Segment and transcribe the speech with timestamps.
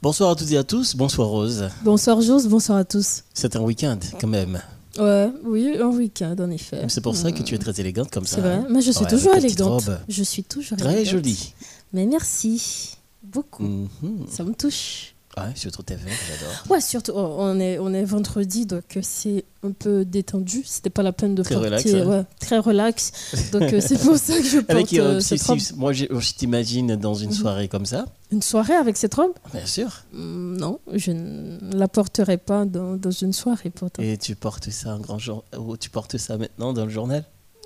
[0.00, 1.70] Bonsoir à toutes et à tous, bonsoir Rose.
[1.82, 3.24] Bonsoir Jose, bonsoir à tous.
[3.34, 4.62] C'est un week-end quand même.
[4.96, 6.84] Ouais, oui, un week-end en effet.
[6.86, 8.36] C'est pour ça que tu es très élégante comme ça.
[8.36, 9.90] C'est vrai, mais je suis Ouais, toujours élégante.
[10.08, 11.10] Je suis toujours Très élégante.
[11.14, 11.52] jolie.
[11.92, 13.64] Mais merci beaucoup.
[13.64, 14.26] Mhm.
[14.30, 15.16] Ça me touche.
[15.46, 16.54] Ouais, je trouve tes verres, j'adore.
[16.70, 20.62] Ouais, surtout, oh, on est, on est vendredi, donc c'est un peu détendu.
[20.64, 21.68] C'était pas la peine de Très porter.
[21.68, 22.06] relax, hein.
[22.06, 23.12] ouais, très relax.
[23.52, 25.58] Donc euh, c'est pour ça que je porte Avec, euh, euh, si- cette robe.
[25.58, 27.24] si- moi, je, je t'imagine dans Mhm.
[27.24, 28.04] une soirée comme ça.
[28.30, 29.32] Une soirée avec cette robe?
[29.54, 30.04] Bien sûr.
[30.12, 34.02] Hmm, Non, je ne la porterai pas dans, dans une soirée pourtant.
[34.02, 35.44] Et tu portes ça un grand jour.
[35.58, 37.24] ou tu portes ça maintenant dans le journal?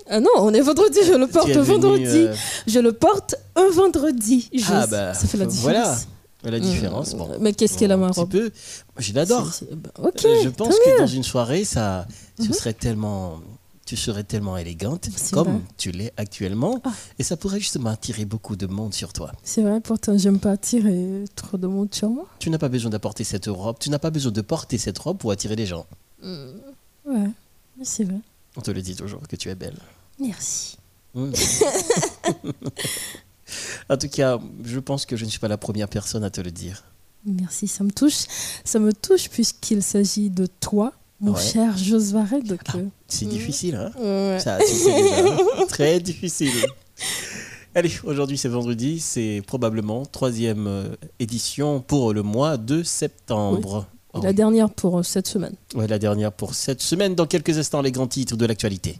[0.09, 2.03] Ah non, on est vendredi, je le porte venu, vendredi.
[2.27, 2.35] euh,
[2.67, 4.49] Je le porte un vendredi.
[4.51, 4.65] Jose.
[4.69, 5.61] Ah bah, ça fait la différence.
[5.63, 5.97] voilà.
[6.43, 7.13] La différence.
[7.13, 7.17] Mmh.
[7.17, 7.29] Bon.
[7.39, 8.51] Mais qu'est-ce qu'elle a ma robe peu.
[8.97, 9.49] Je l'adore.
[9.71, 10.25] Bah, Ok.
[10.25, 12.05] Euh, je pense que dans une soirée, ça,
[12.37, 12.53] tu Mhm.
[12.53, 13.39] serais tellement,
[13.85, 15.61] tu serais tellement élégante comme vrai.
[15.77, 16.91] tu l'es actuellement, Ah.
[17.19, 19.31] et ça pourrait justement attirer beaucoup de monde sur toi.
[19.43, 22.25] C'est vrai, pourtant, j'aime pas attirer trop de monde sur moi.
[22.39, 25.17] Tu n'as pas besoin d'apporter cette robe, tu n'as pas besoin de porter cette robe
[25.17, 25.85] pour attirer les gens.
[26.23, 27.29] Ouais,
[27.83, 28.19] c'est vrai.
[28.55, 29.77] On te le dit toujours que tu es belle.
[30.19, 30.77] Merci.
[31.15, 31.31] Mhm.
[33.89, 36.41] en tout cas, je pense que je ne suis pas la première personne à te
[36.41, 36.83] le dire.
[37.25, 38.25] Merci, ça me touche.
[38.65, 41.41] Ça me touche puisqu'il s'agit de toi, mon Ouais.
[41.41, 42.41] cher Jos Varret.
[42.41, 43.31] Donc, euh, C'est Mhm.
[43.31, 44.39] difficile, hein ouais.
[44.39, 45.25] Ça, tu sais déjà.
[45.25, 45.37] hein
[45.69, 46.51] Très difficile.
[47.75, 53.87] Allez, aujourd'hui c'est vendredi, c'est probablement troisième euh, édition pour le mois de septembre.
[53.89, 54.35] Et Oh la oui.
[54.35, 55.55] dernière pour euh, cette semaine.
[55.73, 57.15] Ouais, la dernière pour cette semaine.
[57.15, 58.99] Dans quelques instants, les grands titres de l'actualité.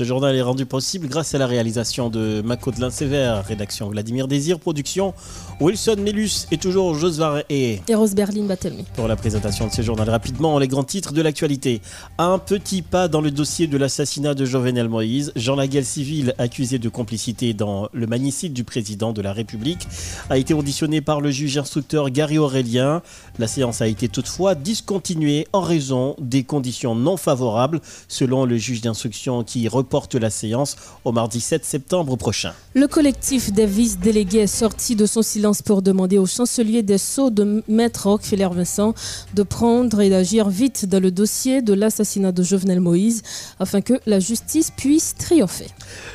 [0.00, 4.58] Ce journal est rendu possible grâce à la réalisation de Macodelin Sévère, rédaction Vladimir Désir,
[4.58, 5.12] production
[5.60, 8.86] Wilson Melus et toujours Josvar et Et Rose Berlin Batelmi.
[8.94, 10.08] pour la présentation de ce journal.
[10.08, 11.82] Rapidement, les grands titres de l'actualité.
[12.16, 15.32] Un petit pas dans le dossier de l'assassinat de Jovenel Moïse.
[15.36, 19.86] Jean Laguel civil, accusé de complicité dans le magnicide du président de la République,
[20.30, 23.02] a été auditionné par le juge instructeur Gary Aurélien.
[23.38, 28.80] La séance a été toutefois discontinuée en raison des conditions non favorables, selon le juge
[28.80, 32.52] d'instruction qui reporte la séance au mardi 7 septembre prochain.
[32.74, 37.30] Le collectif des vice-délégués est sorti de son silence pour demander au chancelier des Sceaux
[37.30, 38.94] de Maître Rockefeller Vincent
[39.34, 43.22] de prendre et d'agir vite dans le dossier de l'assassinat de Jovenel Moïse
[43.58, 45.66] afin que la justice puisse triompher.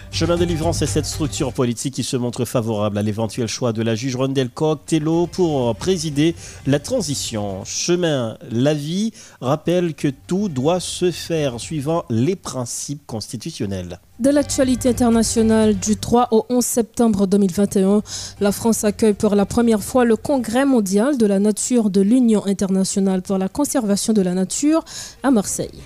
[0.09, 3.81] Chemin de Délivrance est cette structure politique qui se montre favorable à l'éventuel choix de
[3.81, 6.33] la juge Rondel Coq-Tello pour présider
[6.65, 7.65] la transition.
[7.65, 13.54] Chemin La Vie rappelle que tout doit se faire suivant les principes constitutionnels.
[13.59, 18.01] De l'actualité internationale du 3 au 11 septembre 2021,
[18.41, 22.45] la France accueille pour la première fois le Congrès mondial de la nature de l'Union
[22.45, 24.83] internationale pour la conservation de la nature
[25.23, 25.79] à Marseille.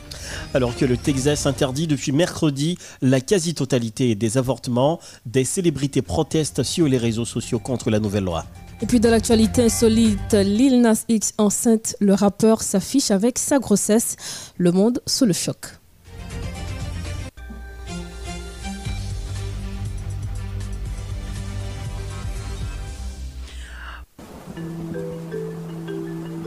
[0.55, 6.87] Alors que le Texas interdit depuis mercredi la quasi-totalité des avortements, des célébrités protestent sur
[6.87, 8.45] les réseaux sociaux contre la nouvelle loi.
[8.81, 14.15] Et puis de l'actualité insolite, Lil Nas X enceinte, le rappeur s'affiche avec sa grossesse,
[14.57, 15.78] le monde sous le choc.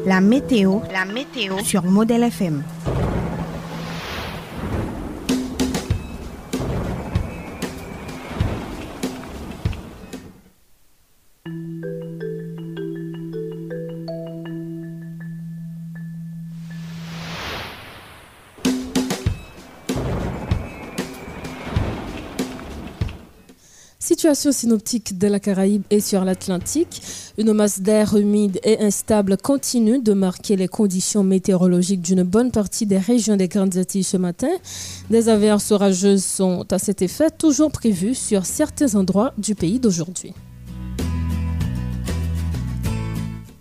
[0.04, 2.62] La météo, la météo sur Modèle FM.
[24.02, 27.00] Situation synoptique de la Caraïbe et sur l'Atlantique.
[27.38, 32.84] Une masse d'air humide et instable continue de marquer les conditions météorologiques d'une bonne partie
[32.84, 34.50] des régions des Grandes Antilles ce matin.
[35.08, 40.34] Des averses orageuses sont à cet effet toujours prévues sur certains endroits du pays d'aujourd'hui.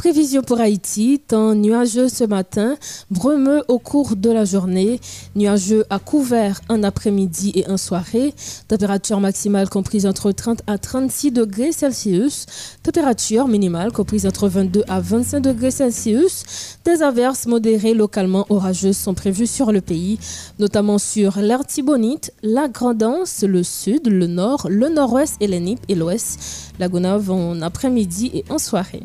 [0.02, 2.76] Prévision pour Haïti, temps nuageux ce matin,
[3.12, 5.00] brumeux au cours de la journée,
[5.36, 8.34] nuageux à couvert en après-midi et en soirée,
[8.68, 12.48] température maximale comprise entre 30 à 36 degrés Celsius,
[12.82, 16.46] température minimale comprise entre 22 à 25 degrés Celsius.
[16.84, 20.18] Des averses modérées localement orageuses sont prévues sur le pays,
[20.58, 26.72] notamment sur l'Artibonite, la Grandance, le sud, le nord, le nord-ouest et les et l'ouest.
[26.80, 29.04] La Gonave en après-midi et en soirée.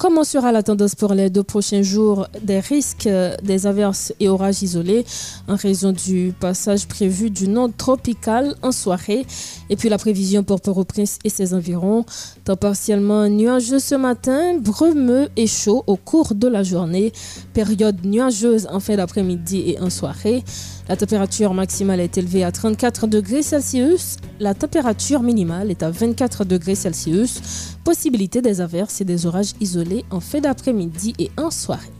[0.00, 3.06] Comment sera la tendance pour les deux prochains jours des risques
[3.42, 5.04] des averses et orages isolés
[5.46, 9.26] en raison du passage prévu du nord tropical en soirée
[9.68, 12.06] et puis la prévision pour Port-au-Prince et ses environs?
[12.56, 17.12] Partiellement nuageux ce matin, brumeux et chaud au cours de la journée.
[17.52, 20.42] Période nuageuse en fin d'après-midi et en soirée.
[20.88, 24.16] La température maximale est élevée à 34 degrés Celsius.
[24.40, 27.76] La température minimale est à 24 degrés Celsius.
[27.84, 31.99] Possibilité des averses et des orages isolés en fin d'après-midi et en soirée.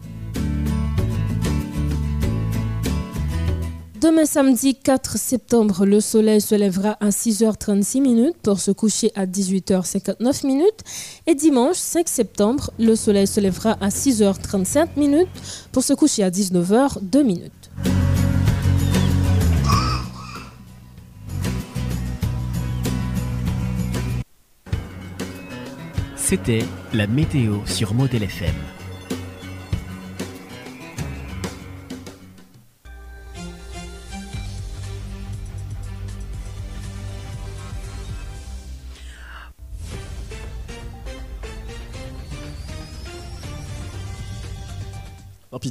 [4.01, 9.27] Demain samedi 4 septembre, le soleil se lèvera à 6h36 minutes pour se coucher à
[9.27, 10.81] 18h59 minutes.
[11.27, 15.29] Et dimanche 5 septembre, le soleil se lèvera à 6h35 minutes
[15.71, 17.71] pour se coucher à 19h02 minutes.
[26.17, 26.65] C'était
[26.95, 28.55] la météo sur Model FM.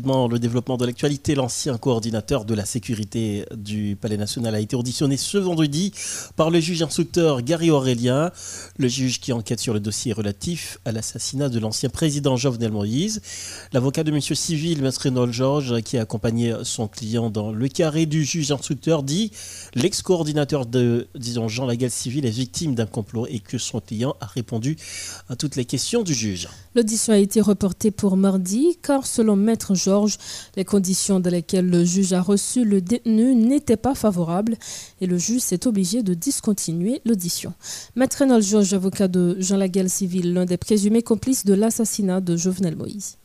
[0.10, 5.18] Le développement de l'actualité, l'ancien coordinateur de la sécurité du Palais national a été auditionné
[5.18, 5.94] ce vendredi
[6.36, 8.32] par le juge instructeur Gary Aurélien,
[8.78, 13.22] le juge qui enquête sur le dossier relatif à l'assassinat de l'ancien président Jovenel Moïse.
[13.72, 14.20] L'avocat de M.
[14.20, 14.90] Civil, M.
[15.00, 19.32] Renaud Georges, qui a accompagné son client dans le carré du juge instructeur, dit
[19.76, 24.26] l'ex-coordinateur de, disons, Jean Lagal Civil est victime d'un complot et que son client a
[24.26, 24.76] répondu
[25.28, 26.50] à toutes les questions du juge.
[26.74, 29.99] L'audition a été reportée pour mardi car selon Maître Georges,
[30.56, 34.56] les conditions dans lesquelles le juge a reçu le détenu n'étaient pas favorables
[35.02, 37.54] et le juge s'est obligé de discontinuer l'audition.
[37.96, 42.36] Maître Renaud Georges, avocat de Jean Laguerre Civil, l'un des présumés complices de l'assassinat de
[42.36, 43.18] Jovenel Moïse.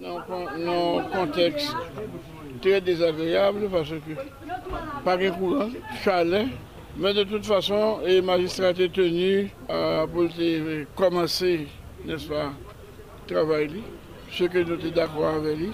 [0.00, 1.68] Dans un contexte
[2.60, 5.70] très désagréable parce que de courant,
[6.04, 6.46] chalet,
[6.96, 10.04] mais de toute façon, le magistrat est tenu à
[10.96, 11.68] commencer
[12.04, 12.52] n'est-ce pas,
[13.26, 13.82] travailler,
[14.32, 15.70] ce que nous sommes d'accord avec lui.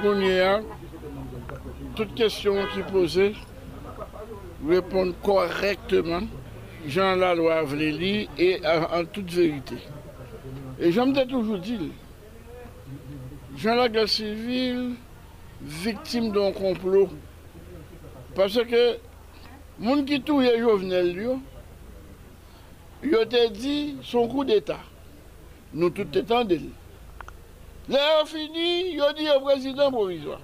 [0.00, 0.60] Qu'on y a
[1.96, 3.34] toute question qui posée,
[4.66, 6.20] répondre correctement,
[6.86, 9.76] Jean la loi lire et en, toute vérité.
[10.78, 11.80] Et j'aime toujours dire,
[13.56, 14.94] Jean la guerre civile,
[15.60, 17.08] victime d'un complot.
[18.36, 18.98] Parce que,
[19.82, 21.38] gens qui touillent Jovenel,
[23.02, 24.78] il a dit son coup d'État
[25.74, 26.70] nous tout étendons.
[27.88, 30.40] Là, fini, il dit au président provisoire.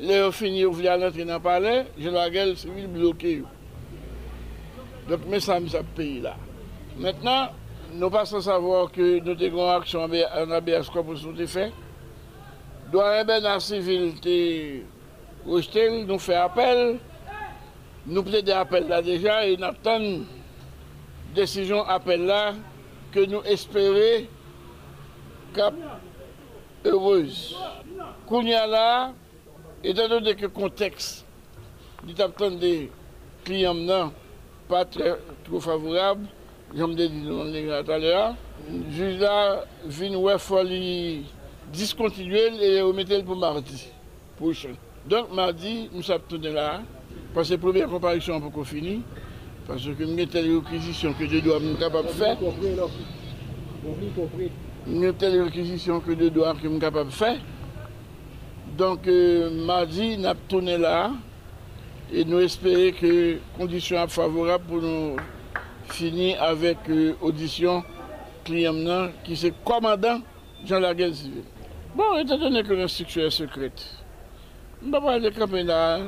[0.00, 3.42] Là, fini, il voulait entrer dans le palais, je la gueule civile bloquée.
[5.08, 6.36] Donc, mais ça, ça pays là.
[6.96, 7.48] Maintenant,
[7.92, 11.72] nous passons à savoir que nous avons une action en ABS pour ce fait.
[12.92, 14.14] Un ben civil
[15.44, 16.98] nous fait appel.
[18.06, 20.24] Nous plaidons appel là déjà et nous attendons
[21.34, 22.54] décision appel là
[23.12, 24.26] que nous espérons
[26.84, 27.56] heureuse.
[28.26, 29.12] Kounia là,
[29.82, 31.24] étant donné que contexte
[32.04, 32.14] du
[32.58, 32.90] des
[33.44, 34.12] clients non
[34.68, 36.26] pas très trop favorable,
[36.74, 38.34] j'aime dit tout à l'heure,
[38.90, 41.24] juge là vient ouais folie
[41.72, 43.88] discontinuer et remettre pour mardi
[44.36, 44.74] prochain.
[45.06, 46.80] Donc mardi, nous sommes là,
[47.34, 49.02] parce que la première comparution pour fini.
[49.66, 52.36] Parce que nous avons telle réquisition que je dois être capable de faire.
[54.86, 57.38] Une telle réquisition que de doigts que je suis capable de faire.
[58.76, 61.12] Donc, euh, mardi, nous avons tourné là
[62.12, 65.16] et nous espérons que les conditions sont favorables pour nous
[65.86, 70.20] finir avec l'audition euh, client qui c'est commandant
[70.66, 71.44] Jean Laguerre Civile.
[71.94, 73.86] Bon, étant donné que l'instruction est secrète,
[74.82, 76.00] je ne vais pas aller camper là.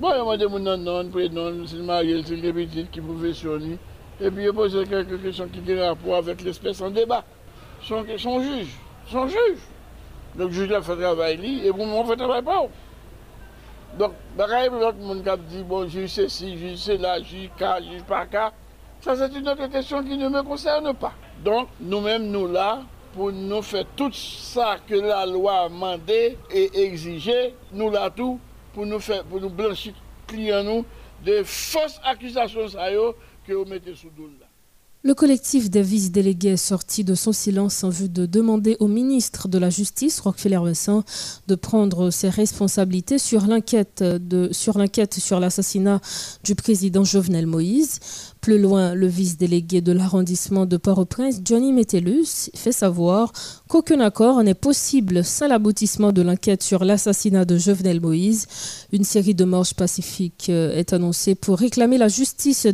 [0.00, 3.78] Bon, je vais demander non, nom, prénom, si marié, si le petit, qui professionne.
[4.20, 7.24] Et puis, je pose quelques questions qui ont rapport avec l'espèce en débat.
[7.88, 8.76] Son, juge,
[9.06, 9.58] son juge.
[10.34, 12.66] Donc le juge a fait travail et on fait travail pas.
[13.98, 17.82] Donc, pareil, l'autre monde qui dit, bon, juge c'est ci, juge c'est là, juge K,
[17.82, 18.52] juge pas K.
[19.00, 21.14] Ça, c'est une autre question qui ne me concerne pas.
[21.42, 22.82] Donc, nous-mêmes, nous là,
[23.14, 28.38] pour nous faire tout ça que la loi a demandé et exigé, nous là tout,
[28.74, 29.94] pour nous faire, pour nous blanchir
[30.26, 30.84] clients nous
[31.24, 32.66] de fausses accusations
[33.46, 34.36] que vous mettez sous doule.
[35.04, 39.46] Le collectif des vice-délégués est sorti de son silence en vue de demander au ministre
[39.46, 41.04] de la Justice, Rockefeller Vincent,
[41.46, 44.02] de prendre ses responsabilités sur l'enquête
[44.50, 46.00] sur l'assassinat
[46.42, 48.00] du président Jovenel Moïse.
[48.40, 53.32] Plus loin, le vice-délégué de l'arrondissement de Port-au-Prince, Johnny Metellus, fait savoir
[53.68, 58.46] qu'aucun accord n'est possible sans l'aboutissement de l'enquête sur l'assassinat de Jovenel Moïse.
[58.92, 62.66] Une série de marches pacifiques est annoncée pour réclamer la justice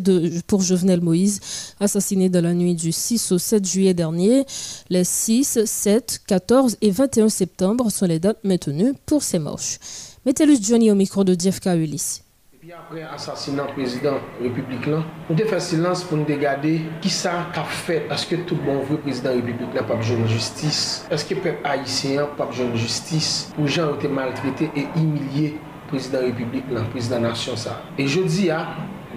[0.46, 1.40] pour Jovenel Moïse,
[1.80, 4.44] assassiné dans la nuit du 6 au 7 juillet dernier.
[4.88, 9.78] Les 6, 7, 14 et 21 septembre sont les dates maintenues pour ces marches.
[10.24, 12.22] Metellus Johnny au micro de Jeff Ulysse.
[12.60, 17.10] Puis après l'assassinat du président République là, on a fait silence pour nous regarder qui
[17.10, 18.06] ça a fait.
[18.10, 21.06] Est-ce que tout bon vrai président République n'a pas besoin de justice?
[21.10, 24.70] Est-ce que le peuple haïtien n'a pas besoin de justice Pour gens ont été maltraités
[24.74, 27.82] et humiliés président République là, président nation ça?
[27.98, 28.68] Et je dis à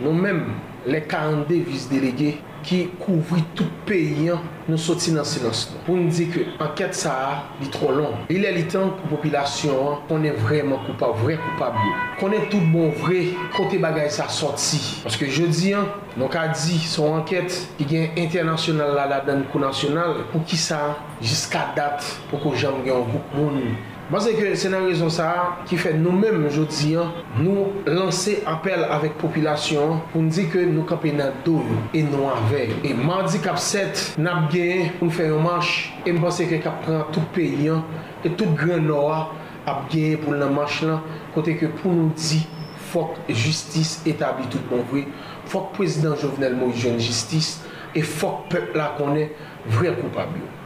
[0.04, 0.48] nous-mêmes,
[0.86, 5.83] les 42 vice-délégués, ki kouvri tout peyi an nou soti nan silans nou.
[5.86, 7.29] Pou nou di ke anket sa a
[7.62, 8.17] li tro lon.
[8.27, 11.93] Li lè li tan pou popilasyon an konen vreman koupa vre koupa byo.
[12.19, 13.21] Konen tout bon vre
[13.55, 14.81] kote bagay sa soti.
[15.05, 19.63] Paske jodi an, nou ka di son anket ki gen internasyonal la la dan kou
[19.63, 20.81] nasyonal pou ki sa
[21.24, 23.77] jiska dat pou ko jam gen an koup moun
[24.08, 25.26] Mwen se ke se nan rezon sa
[25.68, 27.10] ki fe nou menm jodi an,
[27.42, 32.06] nou lanse apel avek populasyon pou nou di ke nou kape nan do yo e
[32.08, 32.72] nou avey.
[32.88, 36.62] E mandi kap set nap gen pou nou fe yon manche e mwen se ke
[36.64, 37.84] kap pran tout peyi an
[38.24, 39.26] e tout gran noa
[39.68, 41.04] ap gen pou nan manche lan
[41.36, 42.46] kote ke pou nou di
[42.94, 45.04] fok justice etabli tout bon vwe,
[45.52, 47.60] fok prezident Jovenel Moïse Jeune Justice
[47.92, 49.36] e fok pep la konen
[49.68, 50.57] vwe koupab yo.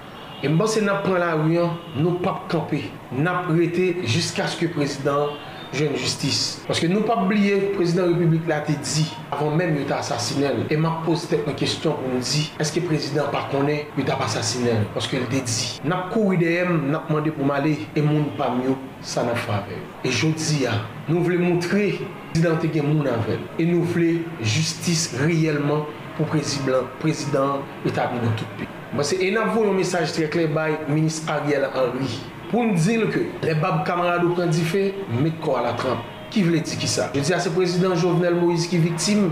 [0.42, 2.80] E mbase nap pran la riyan, nou pap kampe,
[3.14, 5.36] nap rete jiska sk prezident
[5.78, 6.64] jen justice.
[6.66, 10.64] Paske nou pap bliye, prezident republik la te di, avan menm yo ta asasinel.
[10.74, 14.18] E mak pose tek an kestyon pou nou di, eske prezident pa konen yo ta
[14.18, 14.82] pa asasinel?
[14.98, 15.70] Paske el te di.
[15.86, 19.78] Nap kou ideyem, nap mande pou male, e moun pa myo, sa nan fave.
[20.02, 20.74] E jodi ya,
[21.06, 21.92] nou vle montre,
[22.34, 23.46] prezident te gen moun avel.
[23.62, 25.86] E nou vle justice riyelman
[26.18, 28.74] pou prezident etabli nan tout pe.
[28.92, 32.10] Mase enap voun yon mesaj trekle bay Minis Ariel Henry.
[32.52, 34.90] Pou m dil ke le bab kamarado pren di fe
[35.22, 37.08] Met ko ala tramp Ki vle di ki sa?
[37.16, 39.30] Je di a se prezident Jovenel Moïse ki viktim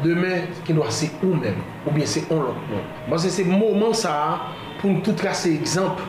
[0.00, 3.44] Demen ki nou a se ou men Ou bien se on lop moun Mase se
[3.44, 4.32] mouman sa a
[4.80, 6.00] Pou m tout kase ekzamp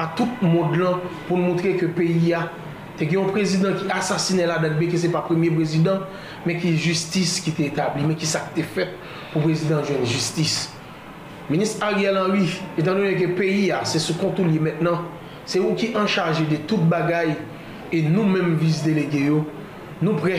[0.00, 2.46] A tout moun lan Pou m montre ke peyi a
[2.96, 6.08] Te ki yon prezident ki asasine la datbe Ki se pa premier prezident
[6.48, 8.96] Men ki justice ki te etabli Men ki sa te fet
[9.32, 10.71] pou prezident jwen justice.
[11.52, 12.46] Minis Ariel Henry,
[12.80, 15.02] etan nou yon ke peyi ya, se sou kontou li maintenant,
[15.44, 17.34] se ou ki an chaje de tout bagay,
[17.92, 19.42] e nou menm vis delege yo,
[20.00, 20.38] nou pre,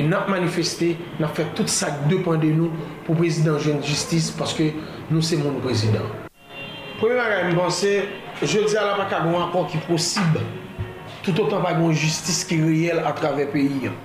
[0.00, 2.72] e nap manifeste, nap fe tout sak depande nou
[3.04, 4.70] pou prezident jwen justice, paske
[5.10, 6.24] nou se moun prezident.
[7.02, 7.92] Premè bagay mi bansè,
[8.40, 10.40] je di ala pa kagon ankon ki posib,
[11.20, 13.96] tout otan pa gon justice ki reyel a travè peyi ya.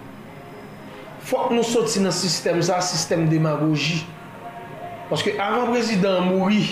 [1.32, 4.02] Fok nou sot si nan sistem sa, sistem demagogi,
[5.12, 6.70] Paske avan prezident mouri,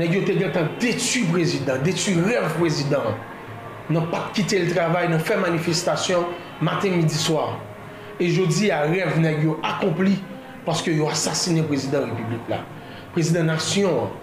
[0.00, 3.18] neg yo te gen tan detu prezident, detu rev prezident.
[3.92, 6.30] Nan pat kite l travay, nan fe manifestasyon,
[6.64, 7.58] maten, midi, swar.
[8.16, 10.16] E jodi a rev neg yo akompli,
[10.64, 12.62] paske yo asasine prezident republik la.
[13.12, 14.14] Prezident nasyon,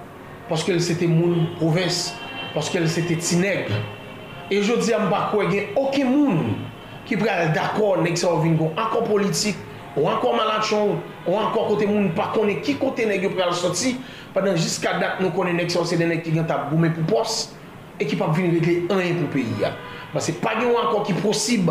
[0.50, 2.08] paske l sete moun provins,
[2.56, 3.70] paske l sete ti neg.
[4.50, 6.56] E jodi a mba kwe gen oke moun
[7.06, 9.62] ki pral dakor neg sa ou vingon akon politik,
[9.94, 10.98] Ou ankon malak chon,
[11.28, 13.94] ou ankon kote moun pa konen ki kote neg yo pral soti,
[14.34, 16.96] padan jiska dat nou konen neg sa ou se den neg ki gen tab goumen
[16.96, 17.52] pou pos,
[18.02, 19.76] e ki pap vin regle an yon pou peyi ya.
[20.16, 21.70] Basi pa gen ou ankon ki prosib,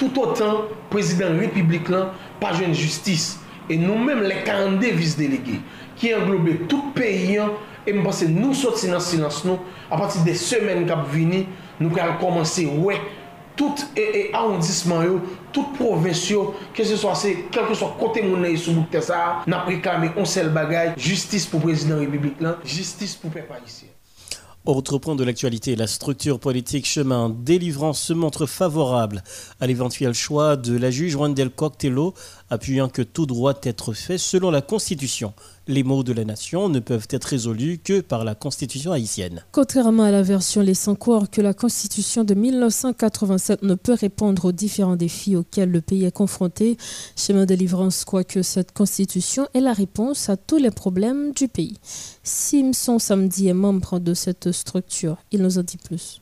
[0.00, 2.12] tout otan, prezident republik lan,
[2.42, 3.38] pa jwen justice.
[3.70, 5.62] E nou menm le 42 vis delege,
[5.96, 7.56] ki englobe tout peyi an,
[7.88, 11.46] e mpase nou sot sinans sinans nou, apati de semen kap vini,
[11.80, 13.00] nou kal komanse wek,
[13.58, 15.02] nous allons commencer ouais tout arrondissement,
[15.52, 16.32] toute province,
[16.74, 17.14] que ce soit
[17.50, 21.60] quel que soit côté mon sous bout ça, n'a réclamé un seul bagage, justice pour
[21.60, 23.88] le président de la République justice pour peuple haïtien.
[24.64, 29.24] Autre point de l'actualité, la structure politique chemin délivrance se montre favorable
[29.58, 32.14] à l'éventuel choix de la juge Wendell Coctello
[32.52, 35.32] appuyant que tout doit être fait selon la Constitution.
[35.68, 39.42] Les mots de la nation ne peuvent être résolus que par la Constitution haïtienne.
[39.52, 44.52] Contrairement à la version laissant croire que la Constitution de 1987 ne peut répondre aux
[44.52, 46.76] différents défis auxquels le pays est confronté,
[47.16, 51.48] Chemin de Délivrance croit que cette Constitution est la réponse à tous les problèmes du
[51.48, 51.78] pays.
[52.22, 55.16] Simson Samedi est membre de cette structure.
[55.30, 56.21] Il nous en dit plus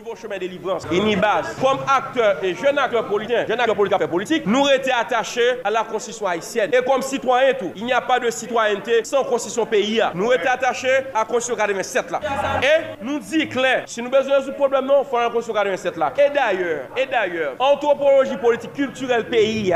[0.00, 1.56] niveau chemin de délivrance, base.
[1.60, 5.84] Comme acteur et jeune acteur politique, jeune acteur politique, politique, nous étions attachés à la
[5.84, 6.70] constitution haïtienne.
[6.72, 10.00] Et comme citoyen tout, il n'y a pas de citoyenneté sans constitution pays.
[10.14, 12.20] Nous étions attachés à la constitution 87 là.
[12.62, 15.96] Et nous dit clair, si nous besoin de problème, non, il faut la constitution 87
[15.98, 16.12] là.
[16.16, 19.74] Et d'ailleurs, et d'ailleurs, anthropologie politique culturelle pays,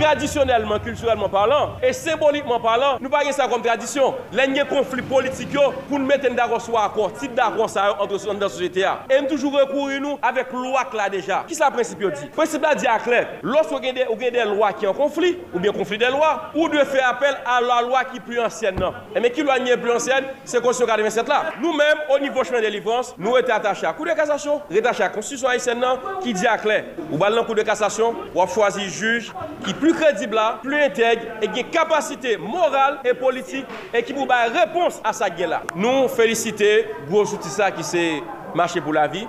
[0.00, 4.14] traditionnellement, culturellement parlant, et symboliquement parlant, nous pas ça comme tradition.
[4.32, 5.56] Les conflit politique
[5.88, 7.66] pour nous mettre d'accord sur accord, type d'accord
[7.98, 8.86] entre la société.
[9.10, 11.44] Et nous toujours recourir nous avec loi là déjà.
[11.46, 12.26] Qui ça principe dit?
[12.28, 13.28] Principe là dit à clair.
[13.42, 16.68] Lorsque vous avez des lois qui sont en conflit, ou bien conflit des lois, ou
[16.68, 18.82] de faire appel à la loi qui est plus ancienne.
[19.14, 21.44] Et mais qui loi est plus ancienne, c'est Constitution 27 là.
[21.60, 25.06] Nous-mêmes, au niveau chemin de délivrance, nous sommes attachés à coup de cassation, attachés à
[25.06, 25.84] la Constitution haïtienne
[26.20, 26.84] qui dit à clair.
[27.10, 29.32] Ou dans le coup de cassation, ou choisir juge
[29.64, 34.12] qui est plus crédible plus intègre et qui a capacité morale et politique et qui
[34.12, 35.62] vous réponse à sa guerre là.
[35.74, 36.64] Nous félicitons
[37.08, 38.22] gros ça qui c'est
[38.54, 39.26] marché pour la vie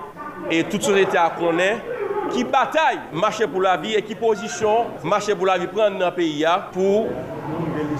[0.50, 1.80] e tout sosyete a konen
[2.32, 6.14] ki batay mache pou la vi e ki pozisyon mache pou la vi pren nan
[6.16, 7.06] peyi ya pou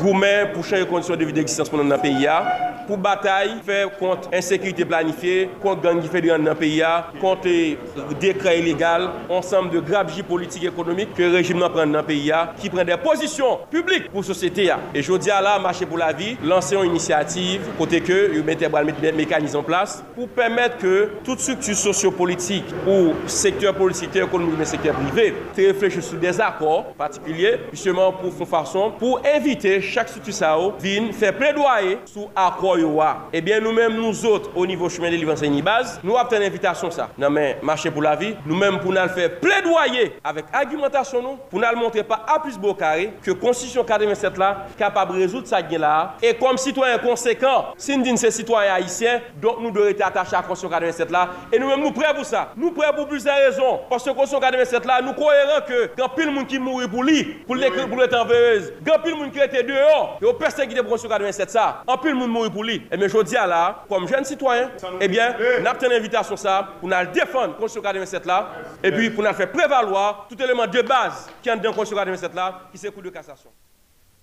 [0.03, 2.41] goumen pou chanye kondisyon de vi de eksistans pou nan nan peyi ya
[2.87, 6.93] pou batay fè kont insekurite planifiye, kont gang ki fè di an nan peyi ya,
[7.21, 7.77] kont e,
[8.23, 12.71] dekra ilegal, ansam de grabji politik ekonomik ke rejim nan pren nan peyi ya, ki
[12.73, 14.79] pren de posisyon publik pou sosete ya.
[14.95, 18.69] E jodi a la, Mache pou la vi, lanse yon inisiativ kote ke yon mette
[18.71, 20.95] bral mekanizan plas pou pèmèt ke
[21.27, 26.93] tout struktu sosyo-politik ou sektèr politik, ekonomik men sektèr privé te refleche sou des akor
[26.99, 32.31] patikulye justement pou fon fason pou evite chak struktu sa ou vin fè plèdoye sou
[32.37, 36.37] akor accord eh bien, nous-mêmes, nous autres, au niveau chemin de livre base, nous avons
[36.37, 37.11] une invitation ça.
[37.19, 41.61] Non, mais marcher pour la vie, nous-mêmes, pour nous faire plaidoyer avec argumentation, nous, pour
[41.61, 45.61] nous montrer pas à plus beau carré que Constitution 47 là, capable de résoudre ça
[45.61, 46.15] là.
[46.23, 50.37] Et comme citoyen conséquent, si nous disons ces citoyens haïtiens, donc nous devons être attachés
[50.37, 51.29] à Constitution 47 là.
[51.53, 52.53] Et nous-mêmes, nous prêts pour ça.
[52.57, 53.81] Nous prêts pour plusieurs raisons.
[53.91, 57.25] Parce que Constitution 47 là, nous croyons que quand pile monde qui mourit pour lui,
[57.47, 60.91] pour l'écrire pour l'état veilleuse, quand pile monde qui était dehors, et au persécuté pour
[60.91, 63.85] Constitution 47 ça, en pile monde mourit pour et eh bien, je dis à là,
[63.89, 64.71] comme jeune citoyen,
[65.01, 68.49] eh bien, nous avons une invitation ça pour nous défendre la Constitution 47 là,
[68.83, 71.97] et puis pour nous faire prévaloir tout élément de base qui est dans la Constitution
[71.97, 73.51] 47 là, qui c'est coup de cassation.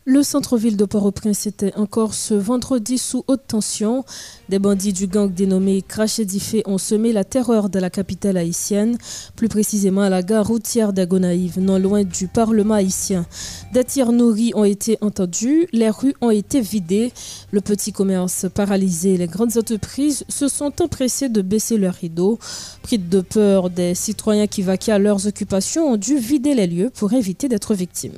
[0.05, 4.03] Le centre-ville de Port-au-Prince était encore ce vendredi sous haute tension.
[4.49, 8.97] Des bandits du gang dénommé Crash Edifé ont semé la terreur de la capitale haïtienne,
[9.37, 13.25] plus précisément à la gare routière d'Agonaïve, non loin du Parlement haïtien.
[13.71, 17.13] Des tirs nourris ont été entendus, les rues ont été vidées,
[17.51, 22.39] le petit commerce paralysé, les grandes entreprises se sont empressées de baisser leurs rideaux.
[22.81, 26.89] Pris de peur, des citoyens qui vaquaient à leurs occupations ont dû vider les lieux
[26.93, 28.17] pour éviter d'être victimes.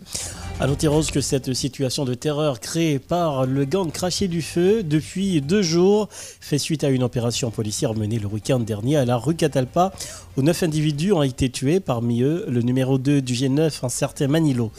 [0.58, 5.42] À Rose que cette situation de terreur créée par le gang craché du feu depuis
[5.42, 9.36] deux jours fait suite à une opération policière menée le week-end dernier à la rue
[9.36, 9.92] Catalpa
[10.38, 14.28] où neuf individus ont été tués, parmi eux le numéro 2 du G9, un certain
[14.30, 14.72] Manilo.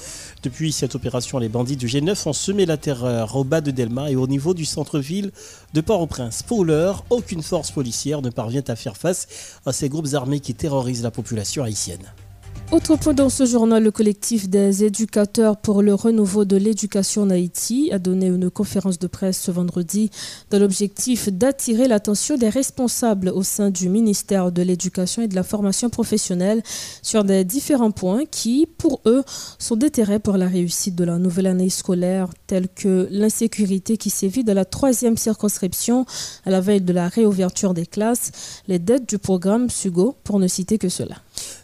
[0.43, 4.11] Depuis cette opération, les bandits du G9 ont semé la terreur au bas de Delma
[4.11, 5.31] et au niveau du centre-ville
[5.75, 6.43] de Port-au-Prince.
[6.43, 10.55] Pour l'heure, aucune force policière ne parvient à faire face à ces groupes armés qui
[10.55, 12.07] terrorisent la population haïtienne.
[12.73, 17.31] Autre point dans ce journal, le collectif des éducateurs pour le renouveau de l'éducation en
[17.31, 20.11] Haïti a donné une conférence de presse ce vendredi
[20.51, 25.45] dans l'objectif d'attirer l'attention des responsables au sein du ministère de l'Éducation et de la
[25.45, 26.61] formation professionnelle
[27.03, 29.23] sur des différents points qui, pour eux,
[29.61, 34.43] sont d'intérêt pour la réussite de la nouvelle année scolaire, tels que l'insécurité qui sévit
[34.43, 36.05] dans la troisième circonscription
[36.45, 38.33] à la veille de la réouverture des classes,
[38.67, 41.15] les dettes du programme SUGO, pour ne citer que cela.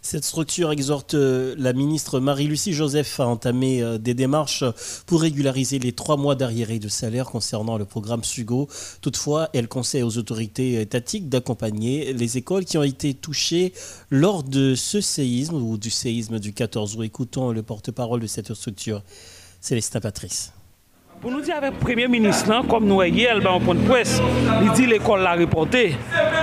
[0.05, 4.65] Cette structure exhorte euh, la ministre Marie-Lucie Joseph à entamer euh, des démarches
[5.07, 8.69] pour régulariser les trois mois d'arriéré de salaire concernant le programme SUGO.
[9.01, 13.73] Toutefois, elle conseille aux autorités étatiques d'accompagner les écoles qui ont été touchées
[14.11, 17.05] lors de ce séisme ou du séisme du 14 août.
[17.05, 19.05] Écoutons le porte-parole de cette structure,
[19.61, 20.53] Célestin Patrice.
[21.23, 24.17] Pou nou di avèk Premier Ministre nan, kom nou e yel, ba yon pon pwes,
[24.59, 25.95] li di l'ekol la repote,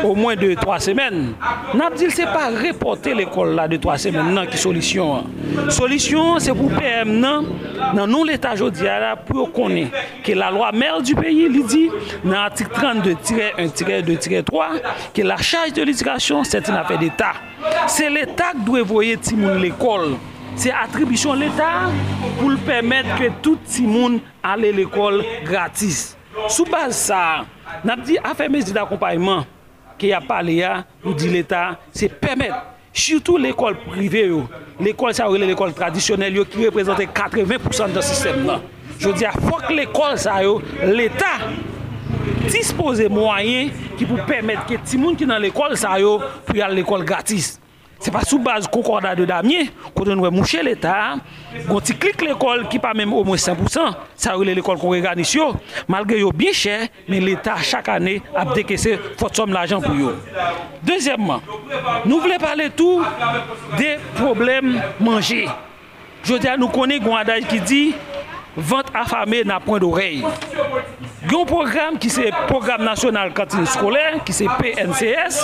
[0.05, 1.33] ou mwen 2-3 semen.
[1.75, 5.27] Nap di l se pa repote l'ekol la 2-3 semen nan ki solisyon an.
[5.75, 7.51] Solisyon an, se pou PM nan,
[7.91, 9.91] nan nou l'Etat jodi a la pou konen,
[10.23, 11.83] ke la lwa mer du peyi li di,
[12.23, 14.71] nan artik 32-1-2-3,
[15.11, 17.35] ke la chaj de l'edikasyon, se ti na fe d'Etat.
[17.91, 20.15] Se l'Etat dwe voye ti moun l'ekol.
[20.57, 21.93] se atribisyon l'Etat
[22.39, 26.13] pou l'permet ke tout ti moun ale l'ekol gratis.
[26.47, 27.45] Sou baz sa,
[27.85, 29.45] nap di afeme zi d'akompayman
[29.99, 32.55] ki ya pale ya, nou di l'Etat, se permet,
[32.95, 34.43] chitou l'ekol prive yo,
[34.79, 38.63] l'ekol sa ou l'ekol tradisyonel yo ki reprezente 80% da sistem nan.
[38.99, 40.57] Je di a fok l'ekol sa yo,
[40.87, 41.49] l'Etat
[42.49, 46.73] dispose mwayen ki pou permet ke ti moun ki nan l'ekol sa yo pou yal
[46.77, 47.57] l'ekol gratis.
[47.99, 51.19] Se pa sou baz konkorda de damye, kote nou e mouche l'Etat,
[51.67, 55.33] gonti klik l'ekol ki pa mèm o mwen 100%, sa ou lè l'ekol kon reganis
[55.35, 55.49] yo,
[55.91, 56.77] malge yo bien chè,
[57.11, 60.13] men l'Etat chak anè ap dekese fote som l'ajan pou yo.
[60.87, 61.43] Dezyèmman,
[62.07, 63.03] nou vle pale tou
[63.75, 65.43] de problem manje.
[66.23, 67.81] Jodi an nou konè gwen adaj ki di,
[68.69, 70.23] vant afame nan pon d'orey.
[71.27, 75.43] Gyon program ki se program nasyonal katin skolè, ki se PNCS,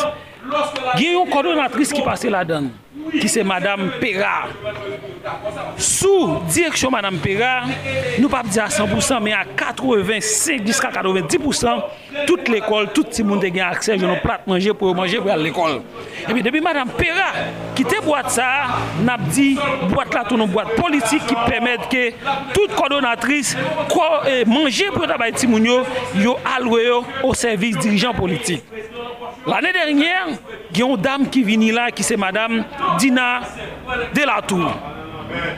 [0.97, 2.69] Gen yon koordinatris ki pase la dan.
[3.12, 4.47] ki se Madame Pera.
[5.77, 7.65] Sou direksyon Madame Pera,
[8.19, 11.84] nou pa di a 100%, men a 85, diska 90%,
[12.25, 15.34] tout l'ekol, tout ti moun te gen aksel, jenon plat manje pou yo manje pou
[15.34, 15.81] al l'ekol.
[16.25, 17.27] Ebi, debi Madame Pera,
[17.77, 18.47] ki te boat sa,
[19.05, 19.53] nap di,
[19.91, 22.05] boat la tou nou boat politik ki pemet ke
[22.55, 23.55] tout kondonatris
[23.91, 25.81] kwa e, manje pou yo tabay ti moun yo,
[26.21, 28.63] yo alwe yo ou servis dirijan politik.
[29.45, 30.13] L'anè dernyè,
[30.73, 32.63] gen yon dam ki vini la, ki se Madame
[33.00, 33.30] Dina
[34.13, 34.69] Delatour.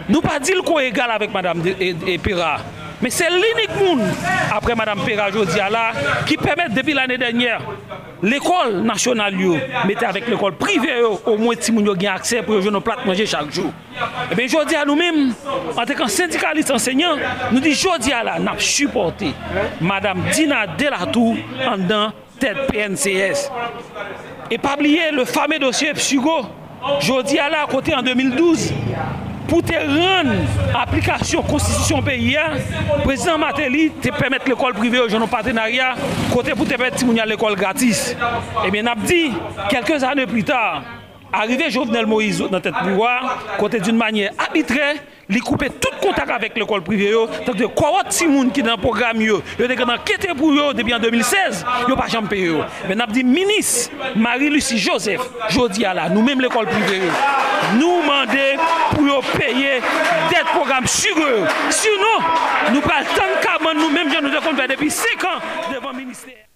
[0.08, 2.58] Nou pa dil ko egal avèk Madame e, e Pera.
[2.98, 4.02] Men se l'unik moun
[4.56, 5.92] apre Madame Pera jodi ala
[6.26, 7.62] ki pèmèt depi l'anè denyer
[8.26, 9.54] l'ekol nasyonal yo
[9.86, 12.74] metè avèk l'ekol privè yo ou mwen ti moun yo gen aksè pou yo joun
[12.74, 13.70] nou plat manje chak jou.
[13.70, 15.20] E eh ben jodi ala nou mèm
[15.78, 19.30] an tek an syndikalist enseignant nou di jodi ala nap supporte
[19.82, 21.38] Madame Dina Delatou
[21.68, 23.50] an dan tèt PNCS.
[24.50, 26.40] E pabliye le famè dosye psugo
[27.02, 28.70] Jodi ala akote an 2012,
[29.48, 30.30] pou te ren
[30.78, 32.50] aplikasyon konstitusyon peyi ya,
[33.04, 35.94] prezident Mateli te pemet l'ekol prive yo jounon patenarya,
[36.34, 38.12] kote pou te pet timoun ya l'ekol gratis.
[38.14, 39.24] Eh Ebyen ap di,
[39.72, 40.97] kelkez ane pli tar,
[41.40, 44.96] Arrivé Jovenel Moïse dans tête pouvoir, côté d'une manière arbitraire,
[45.30, 47.14] il coupait tout contact avec l'école privée.
[47.46, 50.74] Tant que quoi petit monde qui dans le programme, yo, yo était enquêté pour eux
[50.74, 52.58] depuis en 2016, yo pas jamais payé.
[52.90, 57.02] Mais n'a dit ministre Marie-Lucie Joseph, jodi à la, nous-mêmes l'école privée,
[57.76, 58.58] nous demander
[58.96, 59.80] pour payer
[60.30, 61.46] des programmes sur eux.
[61.70, 65.40] Sinon, nous prenons tant qu'à nous-mêmes, nous devons faire depuis 5 ans
[65.72, 66.47] devant le ministère.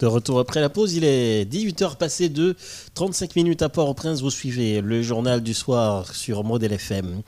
[0.00, 2.56] De retour après la pause, il est 18h passé de
[2.94, 4.22] 35 minutes à Port-au-Prince.
[4.22, 7.20] Vous suivez le journal du soir sur Modèle FM.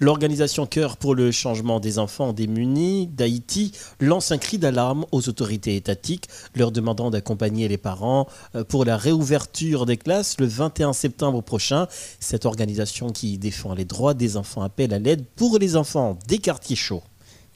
[0.00, 5.76] L'organisation Cœur pour le changement des enfants démunis d'Haïti lance un cri d'alarme aux autorités
[5.76, 11.42] étatiques, leur demandant d'accompagner les parents euh, pour la réouverture des classes le 21 septembre
[11.42, 11.88] prochain.
[12.20, 16.38] Cette organisation qui défend les droits des enfants appelle à l'aide pour les enfants des
[16.38, 17.02] quartiers chauds.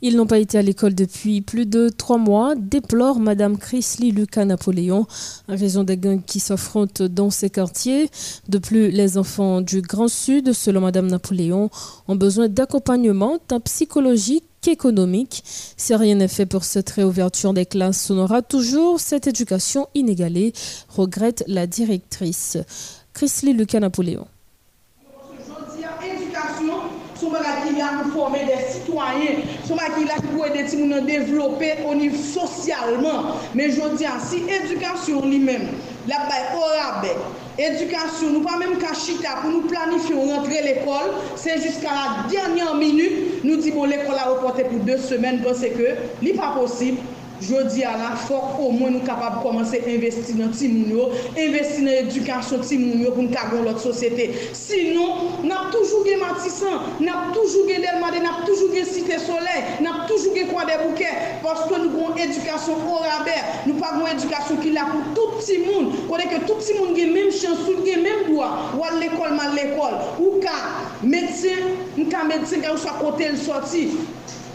[0.00, 4.44] Ils n'ont pas été à l'école depuis plus de trois mois, déplore Madame Chrisley Lucas
[4.44, 5.06] Napoléon,
[5.48, 8.08] à raison des gangs qui s'affrontent dans ces quartiers.
[8.48, 11.68] De plus, les enfants du Grand Sud, selon Madame Napoléon,
[12.06, 15.42] ont besoin d'accompagnement tant psychologique qu'économique.
[15.76, 20.52] Si rien n'est fait pour cette réouverture des classes, on aura toujours cette éducation inégalée,
[20.88, 22.56] regrette la directrice.
[23.14, 24.28] Chrisley Lucas Napoléon.
[27.18, 30.78] sou bagay ki la pou forme de sitwanyen, sou bagay ki la pou ede ti
[30.78, 33.32] moun an devlope o niv sosyalman.
[33.58, 35.66] Men jodi an, si edukasyon li men,
[36.10, 37.12] la bay orabe,
[37.58, 42.78] edukasyon nou pa menm kachita pou nou planifi ou rentre l'ekol, se jiska la dernyan
[42.78, 43.10] minu,
[43.42, 47.02] nou di bon l'ekol a repote pou 2 semen, don se ke li pa posib,
[47.40, 51.04] Jodi a la fok, o mwen nou kapab komanse investi nan ti moun yo,
[51.38, 54.26] investi nan edukasyon ti moun yo pou nou kagon lot sosyete.
[54.58, 60.08] Sinon, nap toujou gen matisan, nap toujou gen delmade, nap toujou gen site soley, nap
[60.10, 61.12] toujou gen kwa de bouke,
[61.44, 65.92] poske nou kon edukasyon oraber, nou pa kon edukasyon ki la pou tout ti moun,
[66.10, 69.94] konen ke tout ti moun gen menm chansoun, gen menm doa, wad l'ekol man l'ekol,
[70.18, 70.58] ou ka
[71.06, 73.86] medsen, nou ka medsen ka ou sa kote l soti.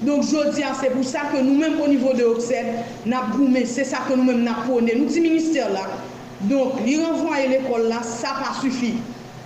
[0.03, 3.63] Donk jodi an, se pou sa ke nou menm o nivou de OPSED nap goumen,
[3.69, 4.91] se sa ke nou menm nap pone.
[4.99, 5.85] Nou ti minister la,
[6.49, 8.93] donk li renvoye l'ekol la, sa pa sufi.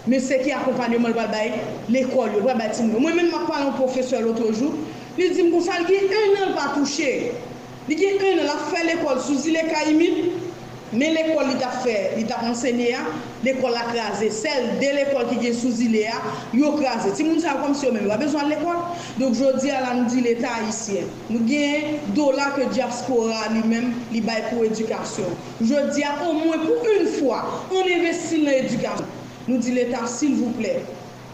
[0.08, 1.52] Men se ki akompanyeman wal bay
[1.94, 3.04] l'ekol yo, wal bay ti mwen.
[3.04, 4.74] Mwen menm ap palan profeseur l'otre jou,
[5.20, 7.12] li di m kon sa li gen un an pa touche.
[7.88, 10.47] Li gen un an la fe l'ekol, souzi le ka imit,
[10.94, 13.02] Men l'ekol li ta fè, li ta konsenye a,
[13.44, 14.30] l'ekol la krasè.
[14.32, 16.22] Sel de l'ekol ki gen souzile a,
[16.56, 17.12] yo krasè.
[17.18, 18.80] Ti moun sa kom si yo men, yo a bezwan l'ekol.
[19.20, 21.12] Dok jodi a la nou di l'Etat Haitien.
[21.28, 25.36] Nou gen do la ke diaspora li men li bay pou edukasyon.
[25.60, 29.16] Jodi a, o mwen pou un fwa, on investi l'edukasyon.
[29.48, 30.80] Nou di l'Etat, s'il vous plè.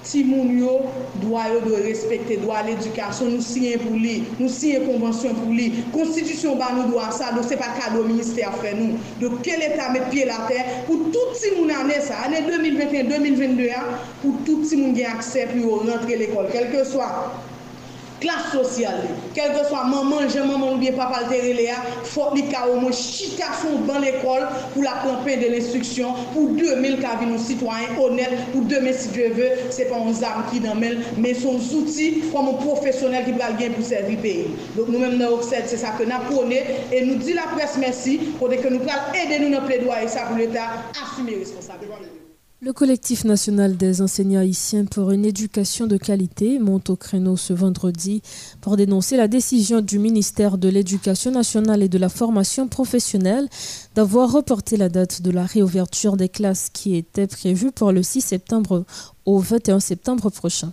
[0.06, 0.74] ti moun yo,
[1.22, 5.70] doa yo do respekte, doa l'edukasyon, nou siyen pou li, nou siyen konvensyon pou li,
[5.96, 9.96] konstitusyon ba nou doa sa, do se pa kado minister fre nou, do ke l'Etat
[9.96, 14.68] met pie la ter, pou tout ti moun ane sa, ane 2021-2022 an, pou tout
[14.68, 17.10] ti moun gen aksep yo rentre l'ekol, kelke swa,
[18.23, 19.01] classe sociale,
[19.33, 21.69] quel que soit maman, j'ai maman ou bien papa le il
[22.03, 23.45] faut que au moins chita
[23.86, 28.93] dans l'école pour la campagne de l'instruction, pour 2000 qui nos citoyens honnêtes, pour 2000
[28.93, 30.73] si Dieu veut, c'est pas un arme qui dans
[31.17, 34.45] mais son outil comme un professionnel qui va gagner pour servir le pays.
[34.77, 36.49] Donc nous-mêmes dans c'est ça que nous apprenons
[36.91, 40.38] et nous dit la presse merci pour que nous aider nous dans plaidoyer ça pour
[40.38, 42.22] l'État assumer responsabilité.
[42.65, 47.52] Le collectif national des enseignants haïtiens pour une éducation de qualité monte au créneau ce
[47.52, 48.21] vendredi
[48.62, 53.49] pour dénoncer la décision du ministère de l'Éducation nationale et de la formation professionnelle
[53.95, 58.21] d'avoir reporté la date de la réouverture des classes qui était prévue pour le 6
[58.21, 58.86] septembre
[59.26, 60.71] au 21 septembre prochain.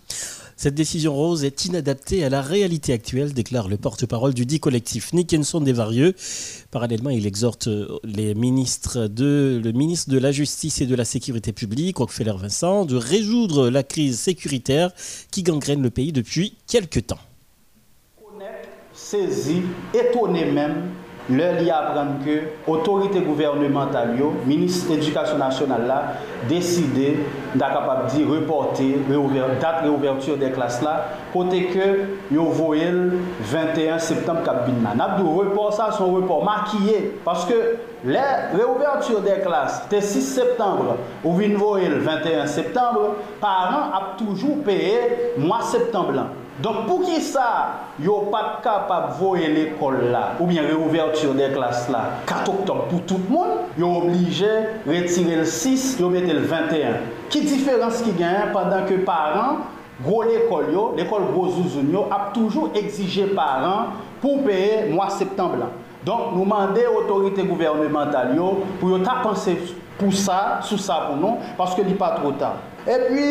[0.62, 5.14] Cette décision rose est inadaptée à la réalité actuelle, déclare le porte-parole du dit collectif
[5.14, 6.14] Nickenson Desvarieux.
[6.70, 12.34] Parallèlement, il exhorte euh, le ministre de la Justice et de la Sécurité publique, Rockefeller
[12.36, 14.92] Vincent, de résoudre la crise sécuritaire
[15.30, 17.20] qui gangrène le pays depuis quelques temps.
[21.28, 22.36] lè li apren ke
[22.70, 25.98] otorite gouvernemental yo, Minis Edukasyon Nasyonal la,
[26.48, 30.96] deside da kapap di reporte reouver, dat reouverture de klas la,
[31.34, 31.86] kote ke
[32.32, 33.18] yo voyel
[33.52, 35.00] 21 septembre kap binman.
[35.00, 37.58] Abdou, report sa son report makiye, paske
[38.08, 44.62] lè reouverture de klas te 6 septembre, ou vin voyel 21 septembre, paran ap toujou
[44.66, 46.39] peye mwa septembre lan.
[46.60, 47.46] Don pou ki sa,
[48.04, 53.00] yo pat kapap voye l'ekol la, ou bien reouverture de klas la, 4 oktob pou
[53.08, 54.50] tout moun, yo oblige
[54.84, 56.98] retire l'6, yo mette l'21.
[57.32, 59.62] Ki diferans ki genyen padan ke paran,
[60.04, 65.72] gro l'ekol yo, l'ekol gro zouzoun yo, ap toujou exige paran pou peye mwa septemblan.
[66.06, 69.52] Donk nou mande otorite gouvernemental yo pou yo ta pense
[70.00, 72.54] pou sa, sou sa pou nou, paske li pa tro ta.
[72.88, 73.24] E pi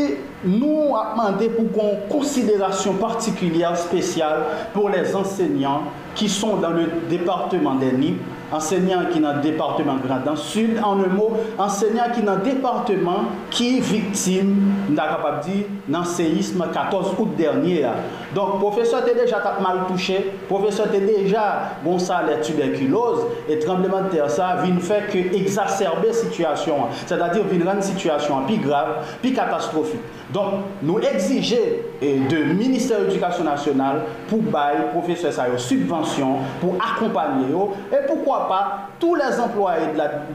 [0.45, 4.43] nou ap mande pou kon konsiderasyon partikilyal spesyal
[4.75, 8.21] pou les enseignant ki son dan le departement de NIP,
[8.53, 14.53] enseignant ki nan departement Grandan Sud, an nou mou, enseignant ki nan departement ki viktim,
[14.91, 17.97] nan kapap di, nan seisme 14 out dernier.
[18.35, 24.01] Donc, professeur était déjà mal touché, professeur était déjà bon ça les tuberculose et tremblement
[24.03, 29.33] de terre ça vient faire que exacerber situation, c'est-à-dire vient rendre situation plus grave, plus
[29.33, 30.01] catastrophique.
[30.31, 30.45] Donc,
[30.83, 37.47] nous exiger eh, de ministère de l'éducation nationale pour bail professeur ça subvention pour accompagner
[37.91, 39.87] et pourquoi pas tous les employés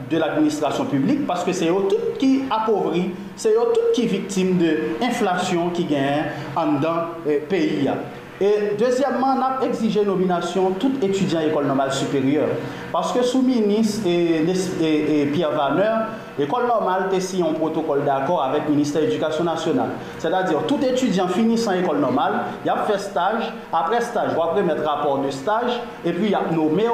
[0.09, 4.07] de l'administration la, publique parce que c'est eux tout qui appauvrit se yo tout ki
[4.11, 7.97] viktim de inflasyon ki gen an dan eh, peyi ya.
[8.35, 12.51] E dezyèmman nap exije nominasyon tout etudyan ekol normal superior.
[12.91, 18.43] Paske sou minis e, e, e Pierre Vaneur, l'école normale a signé un protocole d'accord
[18.43, 19.89] avec le ministère de l'Éducation nationale.
[20.19, 24.87] C'est-à-dire, tout étudiant finissant l'école normale, il a fait stage, après stage, il va mettre
[24.87, 26.85] rapport de stage, et puis il a nommé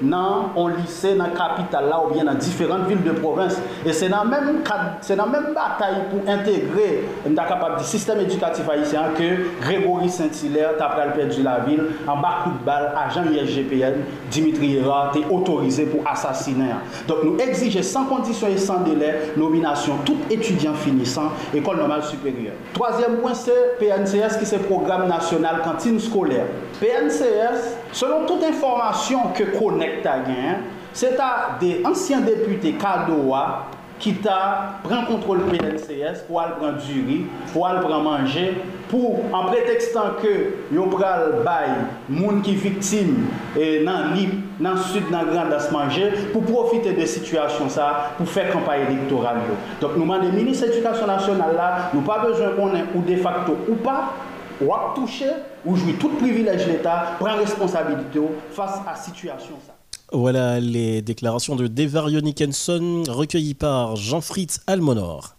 [0.00, 3.60] dans un lycée, dans la capitale ou bien dans différentes villes de province.
[3.84, 10.08] Et c'est dans la même, même bataille pour intégrer le système éducatif haïtien que Grégory
[10.08, 15.26] Saint-Hilaire après perdu la ville, en bas coup de balle, agent ISGPN, Dimitri Hera, était
[15.30, 16.70] autorisé pour assassiner.
[17.08, 22.54] Donc nous exigeons sans condition et sans délai nomination tout étudiant finissant école normale supérieure.
[22.74, 26.46] Troisième point, c'est PNCS qui c'est Programme national cantine scolaire.
[26.80, 30.56] PNCS, selon toute information que Connect a gagné,
[30.92, 33.66] c'est à des anciens députés Kadoa
[33.98, 38.54] qui t'a pris contrôle PNCS pour aller prendre du riz, pour aller prendre manger,
[38.88, 41.70] pour, en prétextant que yo pral bay
[42.08, 43.26] moun qui victime
[43.58, 48.12] et dans l'île, dans le sud, dans grand à manger, pour profiter de situation ça,
[48.16, 49.38] pour faire campagne électorale.
[49.80, 53.00] Donc nous demandons le ministre de l'Éducation nationale là, nous pas besoin qu'on ait ou
[53.00, 54.12] de facto ou pas,
[54.60, 55.30] ou à toucher,
[55.64, 58.20] ou jouer tout privilège de l'État, prendre responsabilité
[58.52, 59.75] face à situation ça.
[60.12, 65.35] Voilà les déclarations de Devario Nickenson recueillies par Jean-Fritz Almonor.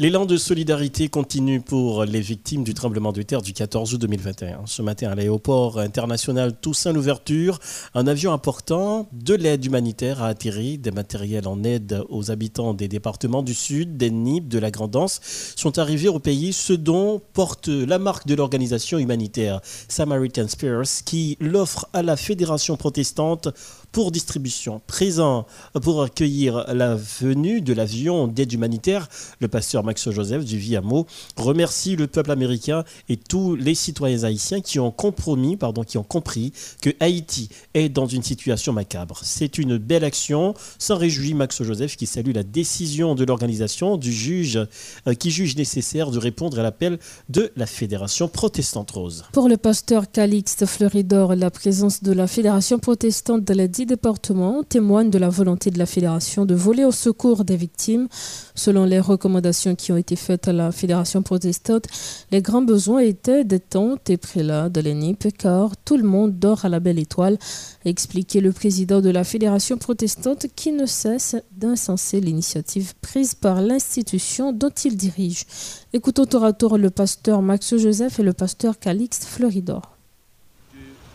[0.00, 4.62] L'élan de solidarité continue pour les victimes du tremblement de terre du 14 août 2021.
[4.64, 7.58] Ce matin, à l'aéroport international Toussaint Louverture,
[7.92, 10.78] un avion important de l'aide humanitaire a atterri.
[10.78, 15.20] Des matériels en aide aux habitants des départements du Sud, des NIP, de la Grandance
[15.54, 21.36] sont arrivés au pays, ce dont porte la marque de l'organisation humanitaire Samaritan Spears qui
[21.40, 23.48] l'offre à la Fédération protestante
[23.92, 24.80] pour distribution.
[24.86, 25.46] Présent
[25.82, 29.08] pour accueillir la venue de l'avion d'aide humanitaire,
[29.40, 34.60] le pasteur Max Joseph du Viamo remercie le peuple américain et tous les citoyens haïtiens
[34.60, 39.20] qui ont compromis, pardon, qui ont compris que Haïti est dans une situation macabre.
[39.22, 40.54] C'est une belle action.
[40.78, 44.58] S'en réjouit Max Joseph qui salue la décision de l'organisation du juge
[45.06, 46.98] euh, qui juge nécessaire de répondre à l'appel
[47.28, 49.24] de la Fédération protestante rose.
[49.32, 55.10] Pour le pasteur Calixte Fleuridor, la présence de la Fédération protestante de la départements témoignent
[55.10, 58.08] de la volonté de la Fédération de voler au secours des victimes.
[58.54, 61.86] Selon les recommandations qui ont été faites à la Fédération protestante,
[62.30, 66.64] les grands besoins étaient des tentes et prélats de l'ENIP car tout le monde dort
[66.64, 67.38] à la belle étoile,
[67.84, 73.60] a expliqué le président de la Fédération protestante qui ne cesse d'incenser l'initiative prise par
[73.60, 75.44] l'institution dont il dirige.
[75.92, 79.96] Écoutons tour à tour le pasteur Max Joseph et le pasteur Calixte Fleuridor.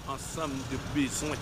[0.08, 1.36] Ensemble de besoins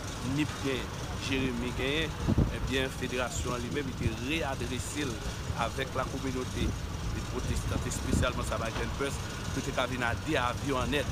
[1.34, 5.10] Jeremie genyen, eh ebyen federasyon li men ite readresil
[5.66, 6.66] avèk la kominote
[7.16, 9.18] de protestante, spesyalman sa bajen pers,
[9.54, 11.10] pou te ka vin a de avyon net.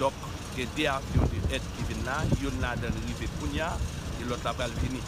[0.00, 0.16] Dok,
[0.56, 3.70] gen de avyon net ki vin la, yon la den rive Kounia,
[4.18, 5.02] e lot la bal vini.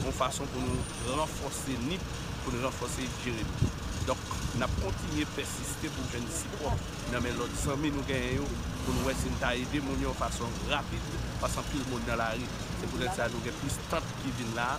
[0.00, 2.10] Kon fason pou nou renforse Nip,
[2.42, 3.70] pou nou renforse Jeremie.
[4.10, 4.22] Dok,
[4.58, 6.72] nap kontinye persiste pou jen disi kwa.
[7.12, 8.46] Nan men lot sanmi nou genye yo,
[8.82, 12.32] pou nou wè sin ta ede moun yo fason rapide, pasan pil moun nan la
[12.34, 12.48] ri.
[12.80, 14.72] Se pou jen sa nou gen plis tant ki vin la,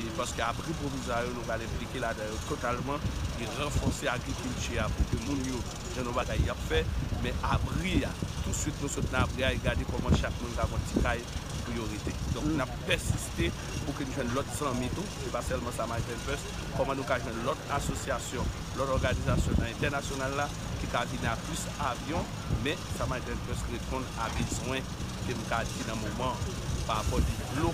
[0.00, 3.04] e paske apri pou mouza yo nou gale plike la dayo totalman,
[3.36, 6.80] e renfonse agrikulti ya pou ke moun yo jen nou bagay yap fe,
[7.20, 8.14] men apri ya,
[8.46, 11.28] tout suite nou sot nan apri ya, e gade koman chak moun gavan ti kaye,
[11.70, 12.12] priorite.
[12.34, 12.56] Donk mm.
[12.58, 13.50] nan persiste
[13.84, 17.08] pou ki nou jwen lot san mitou, se pa selman sa Michael First, koman nou
[17.08, 20.48] ka jwen lot asosyasyon, lot organizasyon nan internasyonan la,
[20.80, 22.34] ki ka di nan plus avyon,
[22.66, 24.92] men sa Michael First repon a bezwen
[25.26, 26.44] ke mou ka di nan mouman
[26.88, 27.72] pa apot di blou,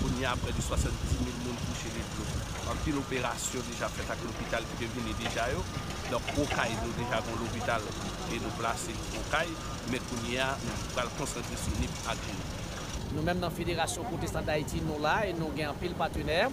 [0.00, 2.42] pou ni apre di 70.000 moun kouche di blou.
[2.72, 5.62] Anpil operasyon deja fet ak l'opital ki devine deja yo,
[6.10, 7.86] Donk okay nou deja kon l'opital
[8.28, 9.54] e nou plase okay,
[9.92, 12.63] men pou ni a nou pral konsentre sou nip ak genou.
[13.14, 16.50] Nou menm nan Fédération Protestant d'Haïti nou la, nou gen pil patenèr,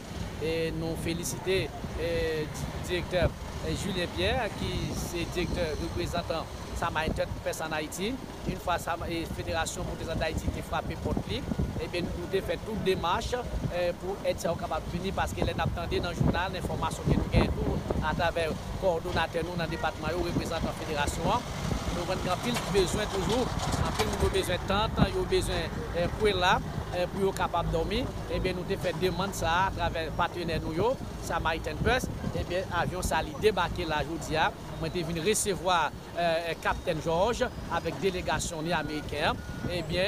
[0.78, 1.64] nou felisite
[2.02, 2.44] eh,
[2.88, 3.32] direkteur
[3.66, 8.12] eh, Julien Pierre ki se direkteur reprezentant Sama Intet Pes an Haïti.
[8.50, 11.50] Un fwa eh, Fédération Protestant d'Haïti te frape potlik,
[11.82, 13.42] ebe nou te fè tout demache
[14.04, 17.34] pou et se okabab vini paske lè nap tande nan jounal, nè formasyon ki nou
[17.34, 21.54] gen tou an taver koordinatè nou nan depatman yo reprezentant Fédération an.
[21.96, 26.34] Nou ven gen pil bezwen toujou anpil nou yo bezwen tante, yo bezwen eh, kwe
[26.38, 26.56] la,
[26.96, 28.02] eh, pou yo kapap domi,
[28.32, 30.92] ebe eh nou te fè deman sa travè patrenè nou yo,
[31.26, 32.08] sa Maritain Bus,
[32.40, 34.50] ebe avyon sa li debake la joudi ya,
[34.82, 35.92] mwen te vin resevoa
[36.62, 39.38] Kapten George avèk delegasyon ni Amerikèm,
[39.72, 40.06] ebe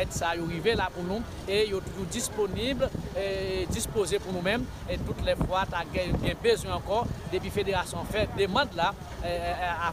[0.00, 2.88] et sa yo rive la pou nou, e yo tou disponible,
[3.70, 8.26] dispose pou nou men, e tout le fwa ta gen bezwen ankon, debi federasyon fè
[8.38, 8.92] deman la
[9.24, 9.92] a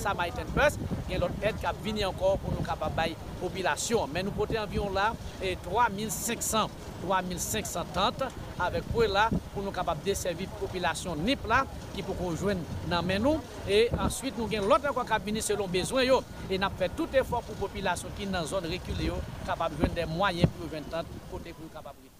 [0.00, 4.10] sa Maritain Bus, gen lot et kap vini ankor pou nou kap abay popilasyon.
[4.12, 5.08] Men nou pote anvyon la,
[5.40, 6.68] e 3500,
[7.04, 8.28] 3500 tante,
[8.62, 11.62] avek pou e la pou nou kap ap deservi popilasyon nip la,
[11.94, 13.42] ki pou konjwen nan men nou.
[13.66, 17.18] E answit nou gen lot ankor kap vini selon bezwen yo, e nap fe tout
[17.18, 19.18] efor pou popilasyon ki nan zon rekule yo,
[19.48, 22.17] kap ap jwen den mwayen pou jwen tante, pote pou kap ap rekule.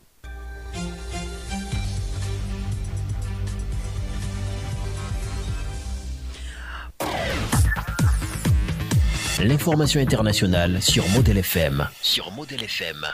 [9.40, 11.87] L'information internationale sur Model FM.
[12.03, 13.07] Sur Model FM.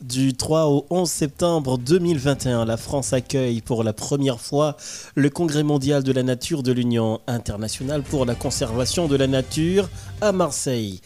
[0.00, 4.78] Du 3 au 11 septembre 2021, la France accueille pour la première fois
[5.16, 9.90] le Congrès mondial de la nature de l'Union internationale pour la conservation de la nature
[10.22, 11.02] à Marseille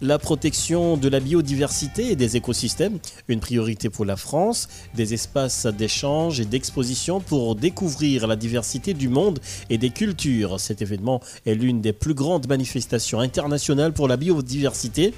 [0.00, 5.66] la protection de la biodiversité et des écosystèmes, une priorité pour la France, des espaces
[5.66, 10.58] d'échange et d'exposition pour découvrir la diversité du monde et des cultures.
[10.58, 15.12] Cet événement est l'une des plus grandes manifestations internationales pour la biodiversité.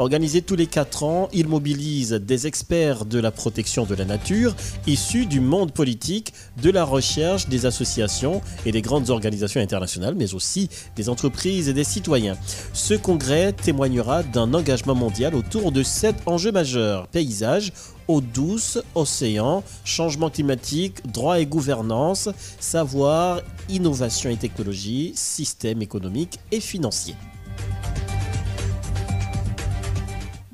[0.00, 4.56] Organisé tous les 4 ans, il mobilise des experts de la protection de la nature
[4.88, 10.34] issus du monde politique, de la recherche, des associations et des grandes organisations internationales, mais
[10.34, 12.36] aussi des entreprises et des citoyens.
[12.72, 17.72] Ce congrès témoignera d'un engagement mondial autour de sept enjeux majeurs paysage,
[18.08, 22.28] eau douce, océan, changement climatique, droit et gouvernance,
[22.60, 27.14] savoir, innovation et technologie, système économique et financier.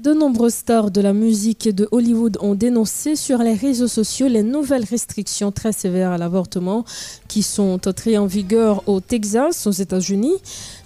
[0.01, 4.43] De nombreux stars de la musique de Hollywood ont dénoncé sur les réseaux sociaux les
[4.43, 6.87] nouvelles restrictions très sévères à l'avortement
[7.29, 10.37] qui sont entrées en vigueur au Texas, aux États-Unis.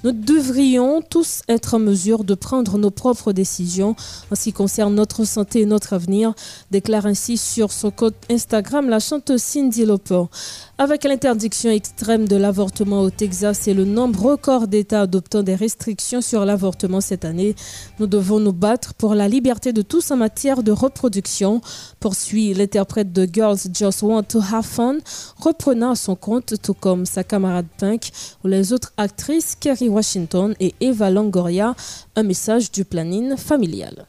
[0.04, 3.96] Nous devrions tous être en mesure de prendre nos propres décisions
[4.30, 6.34] en ce qui concerne notre santé et notre avenir,
[6.70, 10.24] déclare ainsi sur son compte Instagram la chanteuse Cindy Lauper.
[10.76, 16.20] Avec l'interdiction extrême de l'avortement au Texas et le nombre record d'États adoptant des restrictions
[16.20, 17.54] sur l'avortement cette année,
[17.98, 21.62] nous devons nous battre pour la liberté de tous en matière de reproduction,
[21.98, 24.98] poursuit l'interprète de Girls Just Want to Have Fun,
[25.38, 28.10] reprenant à son compte, tout comme sa camarade Pink
[28.44, 31.74] ou les autres actrices Kerry Washington et Eva Longoria,
[32.16, 34.06] un message du planning familial.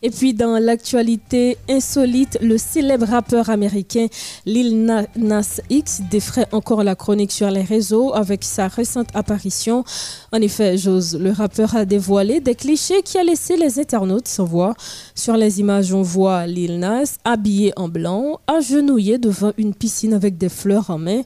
[0.00, 4.06] Et puis dans l'actualité insolite, le célèbre rappeur américain
[4.46, 4.84] Lil
[5.16, 9.82] Nas X défraie encore la chronique sur les réseaux avec sa récente apparition.
[10.30, 14.44] En effet, Jose, le rappeur a dévoilé des clichés qui a laissé les internautes sans
[14.44, 14.74] voix.
[15.16, 20.38] Sur les images, on voit Lil Nas habillé en blanc, agenouillé devant une piscine avec
[20.38, 21.22] des fleurs en main.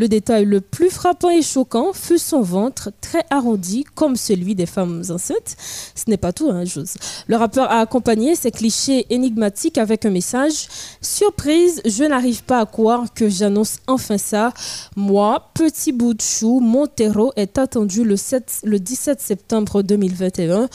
[0.00, 4.64] Le détail le plus frappant et choquant fut son ventre très arrondi comme celui des
[4.64, 5.56] femmes enceintes.
[5.94, 6.96] Ce n'est pas tout, hein, Jose.
[7.26, 10.68] Le rappeur a accompagné ces clichés énigmatiques avec un message
[11.02, 14.54] Surprise, je n'arrive pas à croire que j'annonce enfin ça.
[14.96, 20.70] Moi, petit bout de chou, Montero est attendu le, 7, le 17 septembre 2021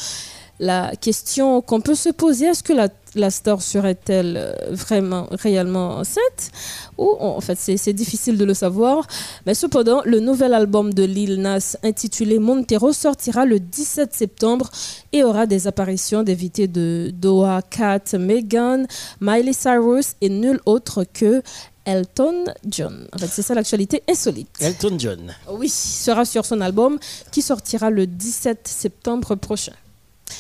[0.60, 5.98] la question qu'on peut se poser, est-ce que la, la star serait-elle euh, vraiment, réellement
[5.98, 6.52] enceinte
[6.98, 9.08] Ou en fait, c'est difficile de le savoir.
[9.46, 14.70] Mais cependant, le nouvel album de Lil Nas intitulé Montero sortira le 17 septembre
[15.14, 18.88] et aura des apparitions d'invités de Doha Cat, Megan,
[19.22, 21.42] Miley Cyrus et nul autre que
[21.86, 23.08] Elton John.
[23.14, 24.50] En fait, c'est ça l'actualité insolite.
[24.60, 25.34] Elton John.
[25.52, 26.98] Oui, sera sur son album
[27.32, 29.74] qui sortira le 17 septembre prochain.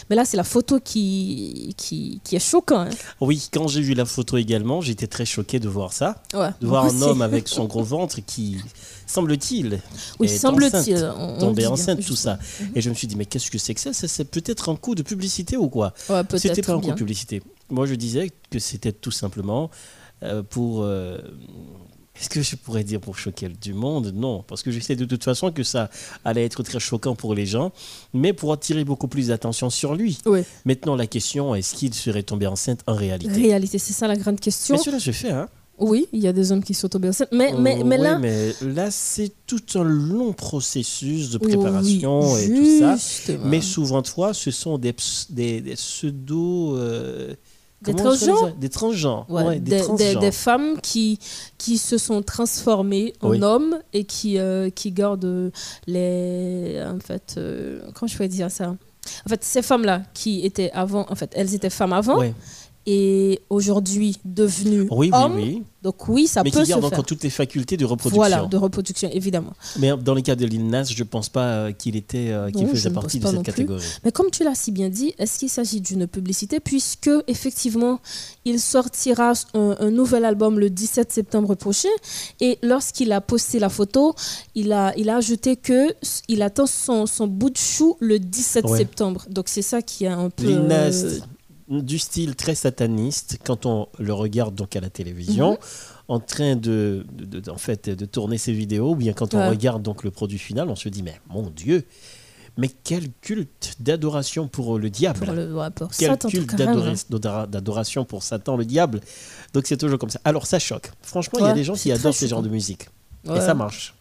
[0.10, 2.92] Mais là, c'est la photo qui, qui, est choquante.
[2.92, 2.96] Hein.
[3.22, 6.22] Oui, quand j'ai vu la photo également, j'étais très choqué de voir ça.
[6.34, 8.58] de voir un homme avec son gros ventre qui,
[9.08, 9.80] semble-t-il,
[10.20, 12.40] oui, semble-t-il, tombé enceinte, tout ça.
[12.76, 13.94] Et je me suis dit, mais qu'est-ce que c'est que ça?
[13.94, 15.94] C'est peut-être un coup de publicité ou quoi?
[16.36, 17.42] C'était pas un coup de publicité.
[17.70, 19.72] Moi, je disais que c'était tout simplement
[20.24, 20.86] euh, pour.
[22.20, 24.14] Est-ce que je pourrais dire pour choquer du monde?
[24.16, 25.90] Non, parce que je sais de toute façon que ça
[26.24, 27.72] allait être très choquant pour les gens,
[28.14, 30.18] mais pour attirer beaucoup plus d'attention sur lui.
[30.66, 33.34] Maintenant, la question, est-ce qu'il serait tombé enceinte en réalité?
[33.34, 34.76] Réalité, c'est ça la grande question.
[34.76, 37.34] Mais cela se fait, hein oui, il y a des hommes qui sont tombés enceintes,
[37.34, 38.18] mais, mais, mais là...
[38.18, 42.96] mais là, c'est tout un long processus de préparation et tout ça.
[43.44, 44.96] Mais souvent, toi, ce sont des,
[45.30, 46.78] des, pseudo...
[46.78, 47.34] Euh,
[47.82, 49.26] des transgenres Des transgenres.
[49.60, 51.20] des, femmes qui,
[51.58, 55.52] qui se sont transformées en hommes et qui, euh, qui gardent
[55.88, 56.82] les.
[56.86, 58.76] En fait, euh, comment je pourrais dire ça?
[59.26, 62.20] En fait, ces femmes-là qui étaient avant, en fait, elles étaient femmes avant
[62.86, 65.36] et aujourd'hui devenues oui, hommes.
[65.36, 65.64] Oui, oui.
[65.86, 68.18] Donc oui, ça mais peut qui garde encore toutes les facultés de reproduction.
[68.18, 69.54] Voilà, de reproduction, évidemment.
[69.78, 72.50] Mais dans le cas de Lil Nas, je ne pense pas euh, qu'il était, euh,
[72.50, 73.84] qu'il faisait partie de cette catégorie.
[74.04, 78.00] Mais comme tu l'as si bien dit, est-ce qu'il s'agit d'une publicité puisque effectivement,
[78.46, 81.90] il sortira un, nouvel album le 17 septembre prochain
[82.42, 84.16] et lorsqu'il a posté la photo,
[84.56, 85.94] il a, il a ajouté que
[86.28, 89.26] il attend son, son bout de chou le 17 septembre.
[89.30, 90.48] Donc c'est ça qui a un peu.
[90.48, 91.20] Lil Nas, euh,
[91.68, 95.52] du style très sataniste quand on le regarde donc à la télévision.
[95.52, 95.58] Mhm.
[96.08, 97.04] en train de,
[97.50, 100.70] en fait, de tourner ses vidéos, ou bien quand on regarde donc le produit final,
[100.70, 101.84] on se dit mais mon Dieu,
[102.58, 105.26] mais quel culte d'adoration pour le diable.
[105.26, 105.52] Pour le,
[105.98, 109.02] quel culte d'adoration pour Satan, le diable.
[109.54, 110.20] Donc c'est toujours comme ça.
[110.24, 110.92] Alors ça choque.
[111.02, 112.88] Franchement, il y a des gens qui adorent ce genre de musique.
[113.26, 113.96] Et ça marche.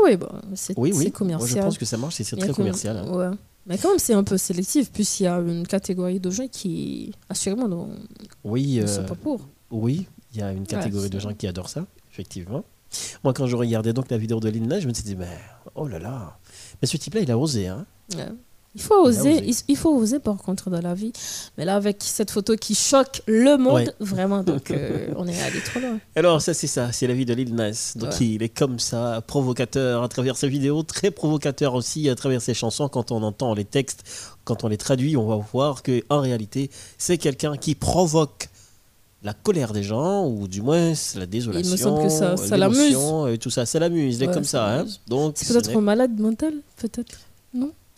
[0.00, 1.10] Oui, bon, c'est oui, oui.
[1.10, 1.50] commercial.
[1.50, 2.96] Moi, je pense que ça marche et c'est très commercial.
[2.98, 3.36] Hein.
[3.68, 7.12] Mais quand même, c'est un peu sélectif, puisqu'il y a une catégorie de gens qui,
[7.28, 7.90] assurément, non,
[8.42, 9.46] oui, ne sont euh, pas pour.
[9.70, 12.64] Oui, il y a une catégorie de gens qui adorent ça, effectivement.
[13.22, 15.38] Moi, quand je regardais donc la vidéo de Lina, je me suis dit, mais
[15.74, 16.38] oh là là.
[16.80, 17.86] Mais ce type-là, il a osé, hein
[18.78, 21.12] Il faut oser, il, il faut oser par contre dans la vie.
[21.56, 23.88] Mais là, avec cette photo qui choque le monde, Ouais.
[23.98, 25.98] vraiment, donc euh, on est allé trop loin.
[26.16, 27.92] Alors ça c'est ça, c'est la vie de Lil Nas.
[27.96, 28.26] Donc Ouais.
[28.26, 32.54] il est comme ça, provocateur à travers ses vidéos, très provocateur aussi à travers ses
[32.54, 32.88] chansons.
[32.88, 34.04] Quand on entend les textes,
[34.44, 38.48] quand on les traduit, on va voir que en réalité c'est quelqu'un qui provoque
[39.24, 43.26] la colère des gens ou du moins la désolation, semble que ça- euh, ça l'émotion,
[43.26, 44.16] et tout ça, ça l'amuse.
[44.18, 44.66] Il est Ouais, comme ça ça.
[44.66, 44.76] hein.
[44.76, 45.00] l'amuse.
[45.08, 47.18] Donc C'est ce peut-être un malade mental, peut-être.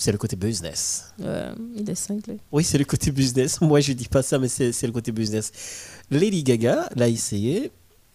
[0.00, 1.12] C'est le côté business.
[1.18, 2.38] Ouais, Il est cinglé.
[2.50, 3.60] Oui, c'est le côté business.
[3.60, 5.52] Moi, je dis pas ça, mais c'est le côté business.
[6.10, 7.70] Lady Gaga l'a essayé.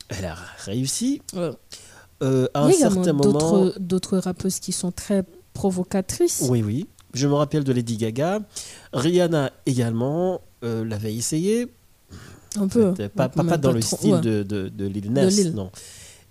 [0.10, 1.22] Elle a réussi.
[1.36, 1.52] Ouais.
[2.24, 3.70] Euh, à un certain moment.
[3.80, 5.24] d'autres rappeuses qui sont très
[5.54, 6.48] provocatrices.
[6.50, 6.88] Oui, oui.
[7.14, 8.40] Je me rappelle de Lady Gaga.
[8.92, 11.68] Rihanna également euh, l'avait essayé.
[12.56, 12.96] Un peu.
[13.16, 14.22] Pas, pas, dans le trop, style ouais.
[14.22, 15.70] de, de, de Lil Nas, non.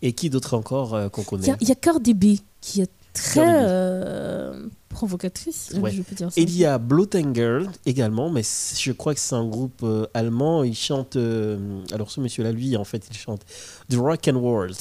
[0.02, 3.40] Et qui d'autre encore euh, qu'on connaît il y a Cardi B qui est très
[3.46, 5.90] euh, provocatrice, Ouais.
[5.90, 6.40] je peux dire ça.
[6.40, 10.62] Il y a Bloten Girl également, mais je crois que c'est un groupe euh, allemand.
[10.64, 11.16] Il chante.
[11.16, 11.58] euh,
[11.92, 13.42] alors, ce monsieur-là, lui, en fait, il chante
[13.90, 14.74] The Rock and World.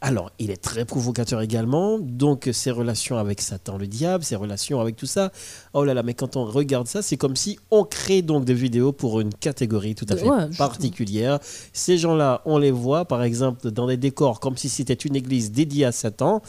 [0.00, 1.98] Alors, il est très provocateur également.
[1.98, 5.32] Donc, ses relations avec Satan le diable, ses relations avec tout ça.
[5.72, 8.54] Oh là là, mais quand on regarde ça, c'est comme si on crée donc des
[8.54, 10.68] vidéos pour une catégorie tout à fait Ouais, justement.
[10.68, 11.38] particulière.
[11.72, 15.52] Ces gens-là, on les voit, par exemple, dans des décors comme si c'était une église
[15.52, 16.42] dédiée à Satan,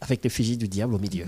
[0.00, 1.24] avec l'effigie du diable au milieu.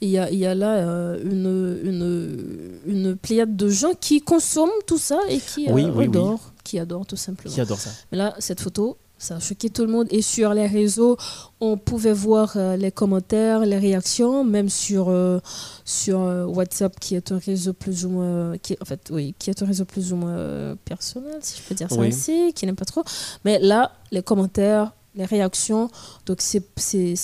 [0.00, 4.20] Il y a, il y a là euh, une, une, une pléiade de gens qui
[4.22, 7.54] consomment tout ça et qui euh, Oui, adorent, qui adorent tout simplement.
[7.54, 7.90] Qui adore ça.
[8.10, 10.06] Mais là, cette photo, ça a choqué tout le monde.
[10.10, 11.16] Et sur les réseaux,
[11.60, 15.40] on pouvait voir euh, les commentaires, les réactions, même sur, euh,
[15.84, 19.48] sur euh, WhatsApp, qui est un réseau plus ou moins, qui, en fait, oui, qui
[19.50, 22.08] est un réseau plus ou moins personnel, si je peux dire ça Oui.
[22.08, 23.04] ainsi, qui n'aime pas trop.
[23.44, 25.90] Mais là, les commentaires, les réactions,
[26.26, 27.16] donc c'est- c'est-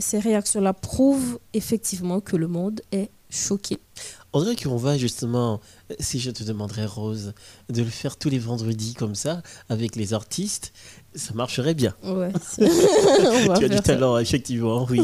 [0.00, 3.78] ces réactions-là prouvent effectivement que le monde est choqué.
[4.32, 5.60] On dirait qu'on va justement,
[6.00, 7.32] si je te demanderais Rose,
[7.68, 10.72] de le faire tous les vendredis comme ça, avec les artistes,
[11.14, 11.94] ça marcherait bien.
[12.02, 13.82] Ouais, tu as du ça.
[13.82, 15.02] talent, effectivement, oui.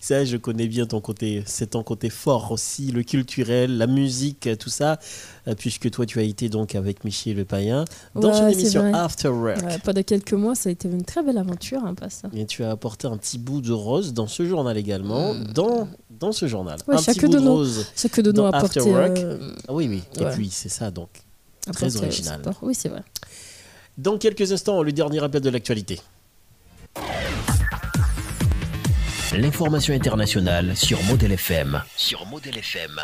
[0.00, 4.48] ça, je connais bien ton côté, c'est ton côté fort aussi, le culturel, la musique,
[4.58, 4.98] tout ça,
[5.46, 8.92] euh, puisque toi, tu as été donc avec Michel Le Payen dans Ouais, une émission.
[8.94, 9.62] After Work.
[9.64, 12.28] Ouais, pendant quelques mois, ça a été une très belle aventure, hein, pas ça.
[12.34, 16.32] Et tu as apporté un petit bout de rose dans ce journal également, dans, dans
[16.32, 16.78] ce journal.
[16.88, 19.38] Ouais, un petit bout de de rose chacun de nous apporté, euh,
[19.68, 20.02] Ah oui, oui.
[20.14, 20.32] Et ouais.
[20.34, 21.08] puis, c'est ça, donc.
[21.72, 22.42] Très original.
[22.62, 23.02] Oui, c'est vrai.
[23.98, 26.00] Dans quelques instants, le dernier rappel de l'actualité.
[29.32, 31.82] L'information internationale sur Model FM.
[31.96, 33.00] Sur Model FM.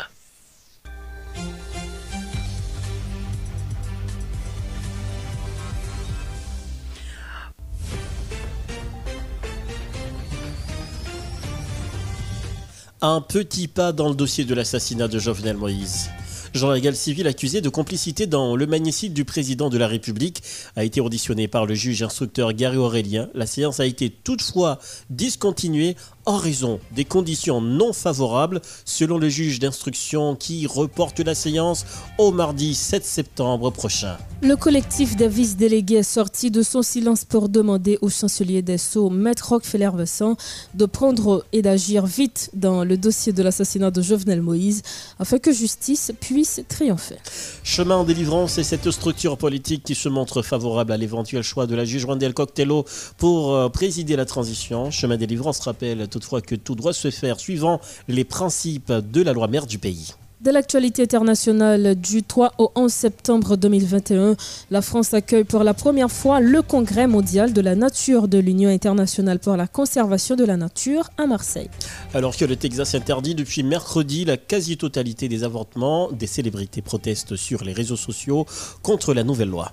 [13.01, 16.09] Un petit pas dans le dossier de l'assassinat de Jovenel Moïse.
[16.53, 20.43] Jean Régal Civil, accusé de complicité dans le magnicide du président de la République,
[20.75, 23.29] a été auditionné par le juge instructeur Gary Aurélien.
[23.33, 24.77] La séance a été toutefois
[25.09, 25.95] discontinuée
[26.25, 31.85] en raison des conditions non favorables, selon le juge d'instruction qui reporte la séance
[32.17, 34.17] au mardi 7 septembre prochain.
[34.41, 39.09] Le collectif des vice-délégués est sorti de son silence pour demander au chancelier des Sceaux,
[39.09, 40.35] Maître Rockefeller Vincent,
[40.73, 44.81] de prendre et d'agir vite dans le dossier de l'assassinat de Jovenel Moïse
[45.17, 47.17] afin que justice puisse triompher.
[47.63, 51.75] Chemin en délivrance est cette structure politique qui se montre favorable à l'éventuel choix de
[51.75, 52.85] la juge Rondel Coctello
[53.17, 54.91] pour euh, présider la transition.
[54.91, 59.47] Chemin délivrance rappelle toutefois que tout doit se faire suivant les principes de la loi
[59.47, 60.13] mère du pays.
[60.41, 64.35] De l'actualité internationale du 3 au 11 septembre 2021,
[64.71, 68.69] la France accueille pour la première fois le Congrès mondial de la nature de l'Union
[68.69, 71.69] internationale pour la conservation de la nature à Marseille.
[72.13, 77.63] Alors que le Texas interdit depuis mercredi la quasi-totalité des avortements, des célébrités protestent sur
[77.63, 78.45] les réseaux sociaux
[78.81, 79.71] contre la nouvelle loi.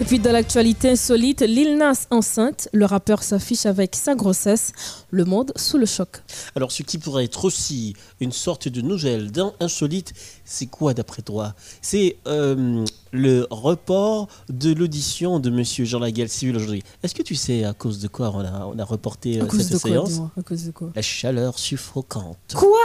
[0.00, 4.72] Et puis de l'actualité insolite, Lil Nas enceinte, le rappeur s'affiche avec sa grossesse,
[5.10, 6.22] le monde sous le choc.
[6.54, 10.12] Alors ce qui pourrait être aussi une sorte de nouvelle d'un insolite,
[10.44, 11.54] c'est quoi d'après toi?
[11.82, 16.84] C'est euh, le report de l'audition de Monsieur Jean Laguel Civil aujourd'hui.
[17.02, 19.46] Est-ce que tu sais à cause de quoi on a, on a reporté À euh,
[19.46, 20.20] cause cette de quoi, séance?
[20.38, 20.90] À cause de quoi?
[20.94, 22.36] La chaleur suffocante.
[22.54, 22.78] Quoi?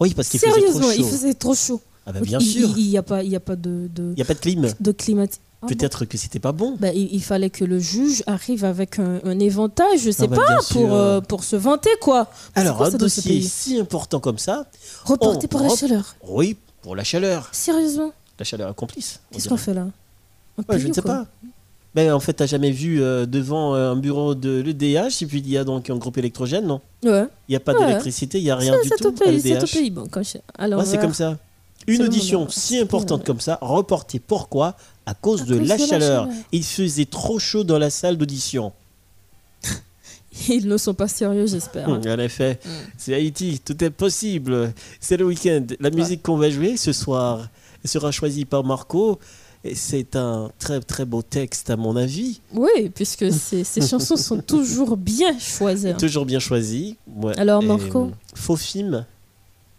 [0.00, 1.08] Oui, parce qu'il faisait trop Sérieusement, il chaud.
[1.08, 1.80] faisait trop chaud.
[2.06, 2.68] Ah bah, bien il, sûr.
[2.76, 4.38] Il n'y a pas, il y a pas de, de, Il n'y a pas de
[4.38, 4.72] clim.
[4.80, 5.26] de climat.
[5.60, 6.76] Ah bon Peut-être que c'était pas bon.
[6.78, 10.26] Ben, il, il fallait que le juge arrive avec un, un éventail, je sais Ah
[10.28, 10.80] bah, pas, bien sûr.
[10.80, 12.30] pour, euh, pour se vanter, quoi.
[12.54, 14.66] Alors, un dossier si important comme ça.
[15.04, 16.14] Reporté on par la chaleur.
[16.28, 17.48] Oui, pour la chaleur.
[17.50, 19.18] Sérieusement La chaleur est complice.
[19.32, 19.88] Qu'est-ce qu'on fait là?
[20.68, 21.26] Ouais, je ne sais pas.
[21.94, 25.38] Ben, en fait, t'as jamais vu euh, devant euh, un bureau de l'EDH et puis
[25.40, 26.80] il y a donc un groupe électrogène, non?
[27.02, 27.24] Ouais.
[27.48, 27.84] Il n'y a pas Ouais.
[27.86, 29.90] d'électricité, il n'y a rien du c'est tout au pays, à c'est au pays.
[29.90, 31.36] Bon, quand je- alors, Ouais, c'est comme ça.
[31.86, 34.76] Une audition si importante comme ça, reportée pourquoi?
[35.08, 36.28] À cause de cause la de la chaleur.
[36.52, 38.74] Il faisait trop chaud dans la salle d'audition.
[40.50, 41.88] Ils ne sont pas sérieux, j'espère.
[41.88, 42.60] En effet,
[42.98, 44.70] c'est Haïti, tout est possible.
[45.00, 45.64] C'est le week-end.
[45.80, 47.48] La musique qu'on va jouer ce soir
[47.86, 49.18] sera choisie par Marco.
[49.64, 52.42] Et c'est un très très beau texte à mon avis.
[52.52, 55.88] Oui, puisque ces, ces chansons sont toujours bien choisies.
[55.88, 55.96] hein.
[55.98, 56.98] Toujours bien choisi.
[57.16, 57.36] Ouais.
[57.38, 59.06] Alors, Marco hum, Faux film.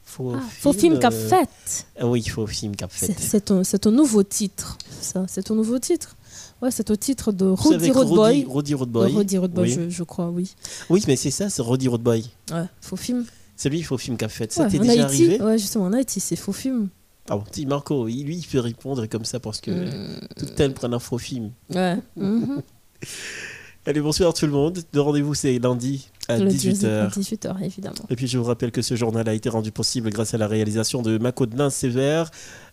[0.10, 1.86] Faux Ah, Faux film qu'a euh, fait.
[1.99, 3.14] Ah oui, faux film qu'a fait.
[3.20, 4.76] C'est ton, nouveau titre.
[5.01, 6.16] Ça, c'est ton nouveau titre.
[6.64, 8.43] Ouais, c'est au titre de Roddy avec Road Boy.
[8.43, 9.12] Roddy- Roddy Road Boy.
[9.12, 9.76] De Roddy Road Boy, Oui.
[9.76, 10.51] je, je crois, oui.
[10.89, 12.26] Oui, mais c'est ça, c'est Roddy Road Boy.
[12.51, 13.24] Ouais, faux film.
[13.55, 14.51] C'est lui, faux film qu'a fait.
[14.51, 16.89] Ça Ouais, t'est déjà Haïti, arrivé Ouais, justement, en Haïti, c'est faux film.
[17.30, 20.20] Ah bon, si, Marco, lui, il peut répondre comme ça parce que Hmm.
[20.38, 21.51] tout tel prend un faux film.
[21.70, 21.97] Ouais.
[22.18, 22.64] mhm.
[23.86, 24.80] Allez, bonsoir tout le monde.
[24.93, 27.12] Le rendez-vous, c'est lundi à Le 18h.
[27.12, 27.96] 18h, évidemment.
[28.10, 30.48] Et puis, je vous rappelle que ce journal a été rendu possible grâce à la
[30.48, 32.30] réalisation de Macodelin Sévère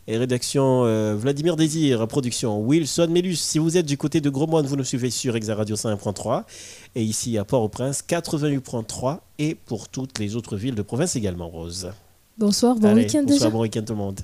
[0.07, 3.37] et rédaction euh, Vladimir Désir, production Wilson Mélus.
[3.37, 6.45] Si vous êtes du côté de Grosmoine, vous nous suivez sur Exa Radio 5.3
[6.95, 11.91] et ici à Port-au-Prince 88.3 et pour toutes les autres villes de province également, Rose.
[12.39, 13.51] Bonsoir, bon week-end bonsoir, déjà.
[13.51, 14.21] bon week-end tout le monde.